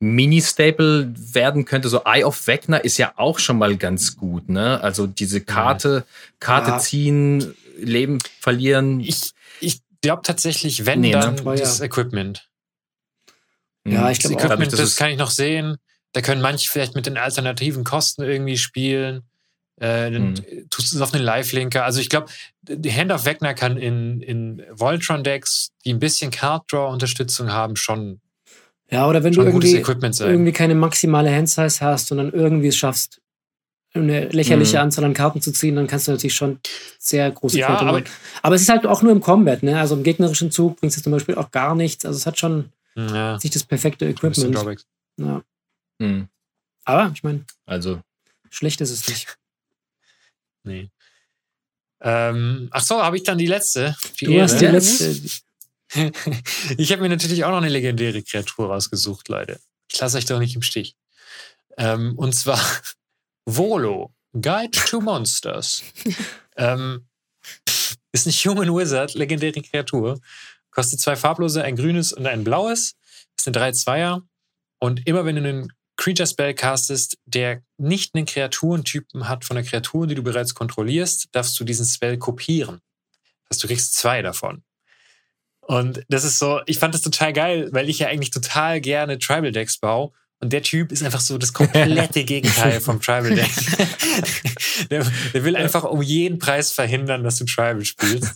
[0.00, 1.88] Mini-Staple werden könnte.
[1.88, 4.80] So Eye of Wegner ist ja auch schon mal ganz gut, ne?
[4.82, 6.04] Also diese Karte,
[6.40, 6.78] Karte ja.
[6.78, 9.00] ziehen, Leben verlieren.
[9.00, 11.56] Ich, ich glaube tatsächlich, wenn nee, dann ne?
[11.56, 12.48] das Equipment.
[13.86, 15.76] Ja, ich glaube das Equipment, das, das kann ich noch sehen.
[16.12, 19.22] Da können manche vielleicht mit den alternativen Kosten irgendwie spielen.
[19.76, 20.70] Äh, dann hm.
[20.70, 21.84] tust du es auf einen Live-Linker.
[21.84, 22.30] Also ich glaube,
[22.68, 28.20] Hand of Wegner kann in, in Voltron-Decks, die ein bisschen Card-Draw-Unterstützung haben, schon
[28.90, 33.20] ja, oder wenn du irgendwie, irgendwie keine maximale Handsize hast und dann irgendwie es schaffst,
[33.92, 34.84] eine lächerliche mhm.
[34.84, 36.60] Anzahl an Karten zu ziehen, dann kannst du natürlich schon
[36.98, 38.02] sehr große ja, aber,
[38.42, 39.80] aber es ist halt auch nur im Combat, ne?
[39.80, 42.04] Also im gegnerischen Zug bringt es zum Beispiel auch gar nichts.
[42.04, 44.80] Also es hat schon, Ja, Nicht das perfekte Equipment.
[45.16, 45.42] Ja.
[45.98, 46.28] Mhm.
[46.84, 48.00] Aber ich meine, Also,
[48.50, 49.36] schlecht ist es nicht.
[50.62, 50.90] Nee.
[52.02, 53.96] Ähm, ach so, habe ich dann die letzte?
[54.20, 54.74] Die Du hast die Ehre?
[54.74, 55.40] letzte.
[56.76, 59.60] Ich habe mir natürlich auch noch eine legendäre Kreatur rausgesucht, Leute.
[59.90, 60.96] Ich lasse euch doch nicht im Stich.
[61.76, 62.60] Ähm, und zwar
[63.44, 65.82] Volo, Guide to Monsters.
[66.56, 67.06] ähm,
[68.12, 70.20] ist ein Human Wizard, legendäre Kreatur.
[70.70, 72.94] Kostet zwei farblose, ein grünes und ein blaues.
[73.36, 74.22] Ist eine 3-2er.
[74.78, 79.64] Und immer wenn du einen Creature Spell castest, der nicht einen Kreaturentypen hat von der
[79.64, 82.80] Kreatur, die du bereits kontrollierst, darfst du diesen Spell kopieren.
[83.48, 84.62] Das heißt, du kriegst zwei davon.
[85.70, 89.20] Und das ist so, ich fand das total geil, weil ich ja eigentlich total gerne
[89.20, 90.10] Tribal Decks baue.
[90.42, 93.50] Und der Typ ist einfach so das komplette Gegenteil vom Tribal Deck.
[94.90, 98.34] der, der will einfach um jeden Preis verhindern, dass du Tribal spielst.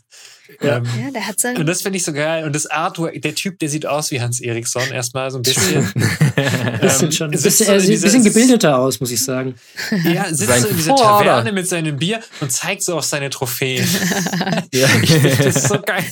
[0.61, 0.76] Ja.
[0.76, 1.57] Ähm, Ja, der hat sein.
[1.57, 2.44] und das finde ich so geil.
[2.44, 5.90] Und das Artwork, der Typ, der sieht aus wie Hans Eriksson erstmal so ein bisschen.
[6.80, 7.30] Bisschen Ähm, schon.
[7.30, 9.55] Ein sitzt bisschen, so er in sieht ein bisschen gebildeter aus, muss ich sagen.
[10.05, 11.24] Ja, sitzt Sein so in dieser Vater.
[11.24, 13.88] Taverne mit seinem Bier und zeigt so auf seine Trophäen.
[14.74, 14.88] ja.
[15.38, 16.05] das ist so geil.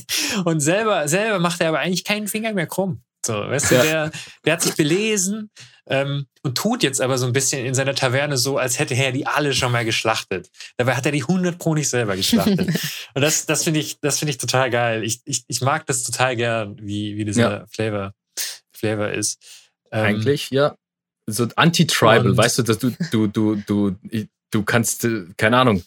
[0.46, 3.02] Und selber, selber macht er aber eigentlich keinen Finger mehr krumm.
[3.26, 3.82] So, weißt du, Ja.
[3.82, 4.10] der,
[4.46, 5.50] der hat sich belesen
[5.86, 9.12] ähm, und tut jetzt aber so ein bisschen in seiner Taverne so, als hätte er
[9.12, 10.50] die alle schon mal geschlachtet.
[10.76, 12.68] Dabei hat er die 100 Pro nicht selber geschlachtet.
[13.14, 15.02] und das, das finde ich, das finde ich total geil.
[15.02, 17.66] Ich, ich, ich mag das total gern, wie, wie dieser Ja.
[17.66, 18.14] Flavor,
[18.72, 19.38] Flavor ist.
[19.90, 20.76] Ähm, Eigentlich, ja.
[21.26, 23.96] So anti-tribal, weißt du, dass du, du, du, du,
[24.50, 25.82] du kannst, äh, keine Ahnung,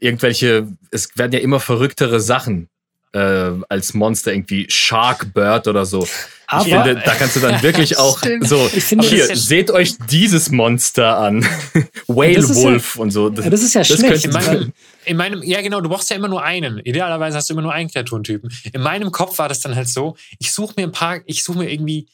[0.00, 2.68] irgendwelche, es werden ja immer verrücktere Sachen
[3.12, 6.06] äh, als Monster, irgendwie Sharkbird oder so.
[6.46, 8.48] Aber ich finde, da kannst du dann wirklich auch Stimmt.
[8.48, 11.46] so, hier, das seht euch dieses Monster an.
[12.06, 13.28] Whale Das ist ja- Wolf und so.
[13.30, 14.24] ja, das ist ja das schlecht.
[14.24, 14.72] In meinem,
[15.04, 16.78] in meinem, ja genau, du brauchst ja immer nur einen.
[16.78, 18.50] Idealerweise hast du immer nur einen Kreaturentypen.
[18.72, 21.58] In meinem Kopf war das dann halt so, ich suche mir ein paar, ich suche
[21.58, 22.08] mir irgendwie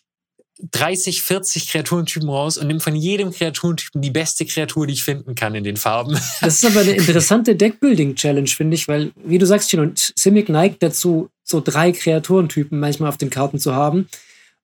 [0.71, 5.35] 30, 40 Kreaturentypen raus und nehme von jedem Kreaturentypen die beste Kreatur, die ich finden
[5.35, 6.19] kann in den Farben.
[6.41, 10.83] Das ist aber eine interessante Deckbuilding-Challenge, finde ich, weil, wie du sagst, Chino, Simic neigt
[10.83, 14.09] dazu, so drei Kreaturentypen manchmal auf den Karten zu haben.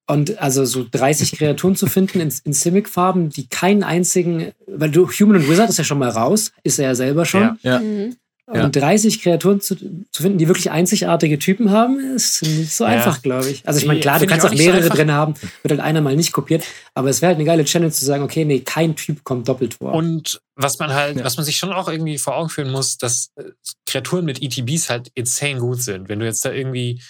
[0.07, 5.09] Und also so 30 Kreaturen zu finden in, in Simic-Farben, die keinen einzigen, weil du
[5.09, 7.43] Human und Wizard ist ja schon mal raus, ist er ja selber schon.
[7.43, 7.57] Ja.
[7.63, 7.81] Ja.
[7.81, 8.17] Mhm.
[8.53, 8.65] Ja.
[8.65, 12.91] Und 30 Kreaturen zu, zu finden, die wirklich einzigartige Typen haben, ist nicht so Ja.
[12.91, 13.67] einfach, glaube ich.
[13.67, 14.97] Also ich meine, klar, du kannst auch auch so mehrere einfach.
[14.97, 17.93] drin haben, wird halt einer mal nicht kopiert, aber es wäre halt eine geile Challenge
[17.93, 19.93] zu sagen, okay, nee, kein Typ kommt doppelt vor.
[19.93, 21.25] Und was man halt, Ja.
[21.25, 23.45] was man sich schon auch irgendwie vor Augen führen muss, dass äh,
[23.87, 26.09] Kreaturen mit ETBs halt insane gut sind.
[26.09, 27.01] Wenn du jetzt da irgendwie,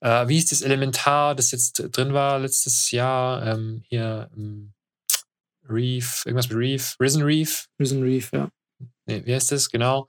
[0.00, 4.72] äh, wie hieß das Elementar, das jetzt drin war letztes Jahr, ähm, hier, ähm,
[5.68, 8.48] Reef, irgendwas mit Reef, Risen Reef, Prison Reef, ja.
[9.06, 10.08] nee, wie heißt das, genau,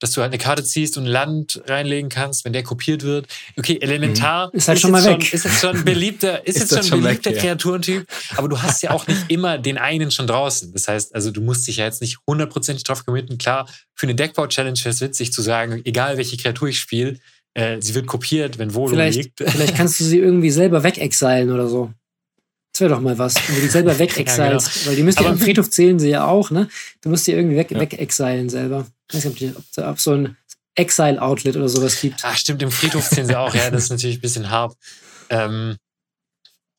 [0.00, 3.26] dass du halt eine Karte ziehst und ein Land reinlegen kannst, wenn der kopiert wird.
[3.56, 4.58] Okay, Elementar Mhm.
[4.58, 5.32] Ist halt schon mal weg.
[5.32, 7.40] ist jetzt schon ein beliebter, ist, Ist jetzt schon schon ein weg, beliebter ja.
[7.54, 10.72] Kreaturentyp, aber du hast ja auch nicht immer den einen schon draußen.
[10.72, 13.38] Das heißt, also du musst dich ja jetzt nicht hundertprozentig drauf committen.
[13.38, 17.18] Klar, für eine Deckbau-Challenge wäre es witzig zu sagen, egal welche Kreatur ich spiele,
[17.54, 19.40] äh, sie wird kopiert, wenn Volo Vielleicht, liegt.
[19.50, 21.92] vielleicht kannst du sie irgendwie selber wegexilen oder so.
[22.72, 24.86] Das wäre doch mal was, wenn du die selber wegexilst.
[24.86, 26.68] Weil die müsst ihr am Friedhof zählen sie ja auch, ne?
[27.02, 27.80] Du musst die irgendwie weg, Ja.
[27.80, 28.86] wegexilen selber.
[29.12, 30.36] Ich weiß nicht, ob, ob so ein
[30.74, 32.20] Exile-Outlet oder sowas gibt.
[32.22, 34.76] Ach, stimmt, im Friedhof zählen sie auch, ja, das ist natürlich ein bisschen hart.
[35.28, 35.76] Ähm,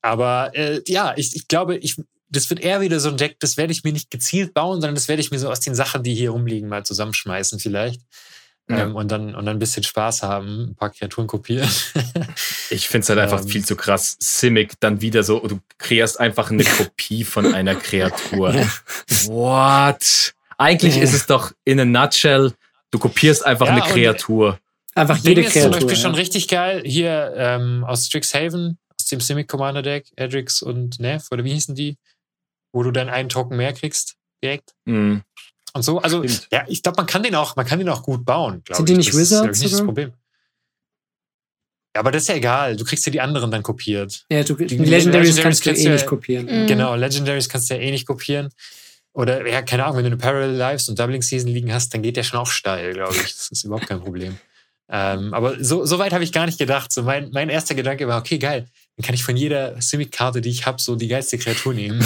[0.02, 1.96] aber äh, ja, ich, ich glaube, ich,
[2.30, 4.96] das wird eher wieder so ein Deck, das werde ich mir nicht gezielt bauen, sondern
[4.96, 8.02] das werde ich mir so aus den Sachen, die hier rumliegen, mal zusammenschmeißen vielleicht.
[8.70, 8.84] Ja.
[8.84, 11.70] Ähm, und, dann, und dann ein bisschen Spaß haben, ein paar Kreaturen kopieren.
[12.70, 13.50] Ich finde es halt einfach Ähm.
[13.50, 14.16] viel zu krass.
[14.22, 18.54] Simic dann wieder so, du kreierst einfach eine Kopie von einer Kreatur.
[19.26, 20.34] What?
[20.62, 21.02] Eigentlich Ja.
[21.04, 22.54] ist es doch in a nutshell,
[22.92, 24.60] du kopierst einfach Ja, eine Kreatur.
[24.94, 25.80] Einfach Ding jede ist zum Kreatur.
[25.88, 26.20] Beispiel schon Ja.
[26.20, 26.84] richtig geil.
[26.86, 31.76] Hier ähm, aus Strixhaven, aus dem Simic Commander Deck, Edrix und Nev, oder wie hießen
[31.76, 31.98] die?
[32.74, 34.72] Wo du dann einen Token mehr kriegst, direkt.
[34.86, 35.24] Mhm.
[35.74, 36.48] Und so, also Stimmt.
[36.52, 38.62] ja, ich glaube, man kann den auch, man kann den auch gut bauen.
[38.66, 38.98] glaub Sind die ich.
[39.00, 39.86] nicht das ist, Wizards ich, nicht das?
[39.86, 40.14] Problem.
[41.96, 42.76] Ja, aber das ist ja egal.
[42.78, 44.26] Du kriegst ja die anderen dann kopiert.
[44.30, 45.06] Ja, du, die, Die Legendaries
[45.36, 46.46] Legendaries kannst du eh du nicht ja- kopieren.
[46.64, 46.68] Mhm.
[46.68, 48.50] Genau, Legendaries kannst du ja eh nicht kopieren.
[49.14, 52.02] Oder ja, keine Ahnung, wenn du eine Parallel Lives und Doubling Season liegen hast, dann
[52.02, 53.36] geht der schon auch steil, glaube ich.
[53.36, 54.38] Das ist überhaupt kein Problem.
[54.94, 56.92] Ähm, aber so, so weit habe ich gar nicht gedacht.
[56.92, 60.50] So mein, mein erster Gedanke war, okay, geil, dann kann ich von jeder Simic-Karte, die
[60.50, 62.06] ich habe, so die geilste Kreatur nehmen.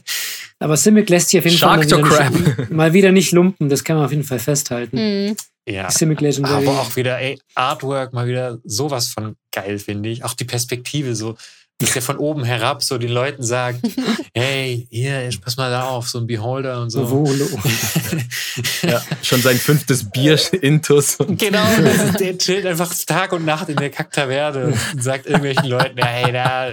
[0.58, 3.68] Aber Simic lässt sich auf jeden Fall mal Shark wieder, nicht, mal wieder nicht lumpen.
[3.68, 4.96] Das kann man auf jeden Fall festhalten.
[4.96, 5.36] Mhm.
[5.68, 5.90] ja.
[5.90, 6.66] Simic Legendary.
[6.66, 10.24] Aber auch wieder, ey, Artwork mal wieder sowas von geil, finde ich.
[10.24, 11.36] Auch die Perspektive so.
[11.82, 13.80] Dass der von oben herab so den Leuten sagt,
[14.34, 17.10] hey, hier, pass mal da auf, so ein Beholder und so.
[17.10, 17.46] Volo.
[18.82, 21.16] Ja, schon sein fünftes Bier intus.
[21.16, 21.64] Und Genau,
[22.20, 26.70] der chillt einfach Tag und Nacht in der Kacktaverne und sagt irgendwelchen Leuten, hey, da.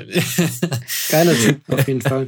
[1.09, 2.27] Geiler Typ, auf jeden Fall.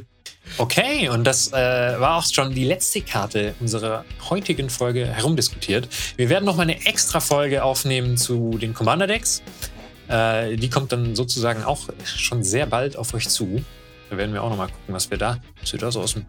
[0.58, 5.88] Okay, und das äh, war auch schon die letzte Karte unserer heutigen Folge herumdiskutiert.
[6.16, 9.42] Wir werden noch mal eine extra Folge aufnehmen zu den Commander Decks.
[10.12, 13.64] Äh, die kommt dann sozusagen auch schon sehr bald auf euch zu.
[14.10, 16.12] Da werden wir auch noch mal gucken, was wir da, was wir da so aus
[16.12, 16.26] dem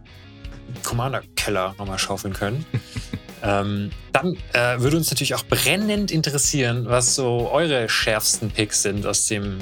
[0.84, 2.65] Commander-Keller noch mal schaufeln können.
[3.43, 9.05] ähm, dann äh, würde uns natürlich auch brennend interessieren, was so eure schärfsten Picks sind
[9.05, 9.57] aus dem,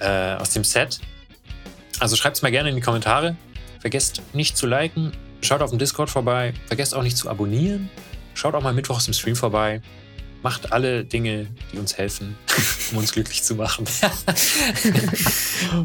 [0.00, 1.00] äh, aus dem Set.
[2.00, 3.36] Also schreibt es mal gerne in die Kommentare.
[3.80, 5.12] Vergesst nicht zu liken.
[5.42, 6.54] Schaut auf dem Discord vorbei.
[6.68, 7.90] Vergesst auch nicht zu abonnieren.
[8.32, 9.82] Schaut auch mal mittwochs im Stream vorbei.
[10.46, 12.36] Macht alle Dinge, die uns helfen,
[12.92, 13.84] um uns glücklich zu machen.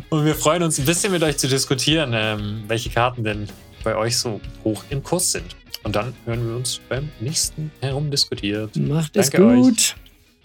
[0.10, 3.50] Und wir freuen uns ein bisschen mit euch zu diskutieren, ähm, welche Karten denn
[3.84, 5.56] bei euch so hoch im Kurs sind.
[5.82, 8.76] Und dann hören wir uns beim nächsten herumdiskutiert.
[8.76, 9.62] Macht es Danke euch.
[9.64, 9.96] gut.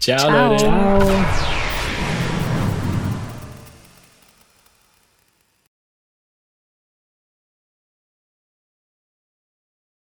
[0.01, 0.49] Ciao, Ciao.
[0.49, 0.65] Leute.
[0.65, 1.76] Ciao.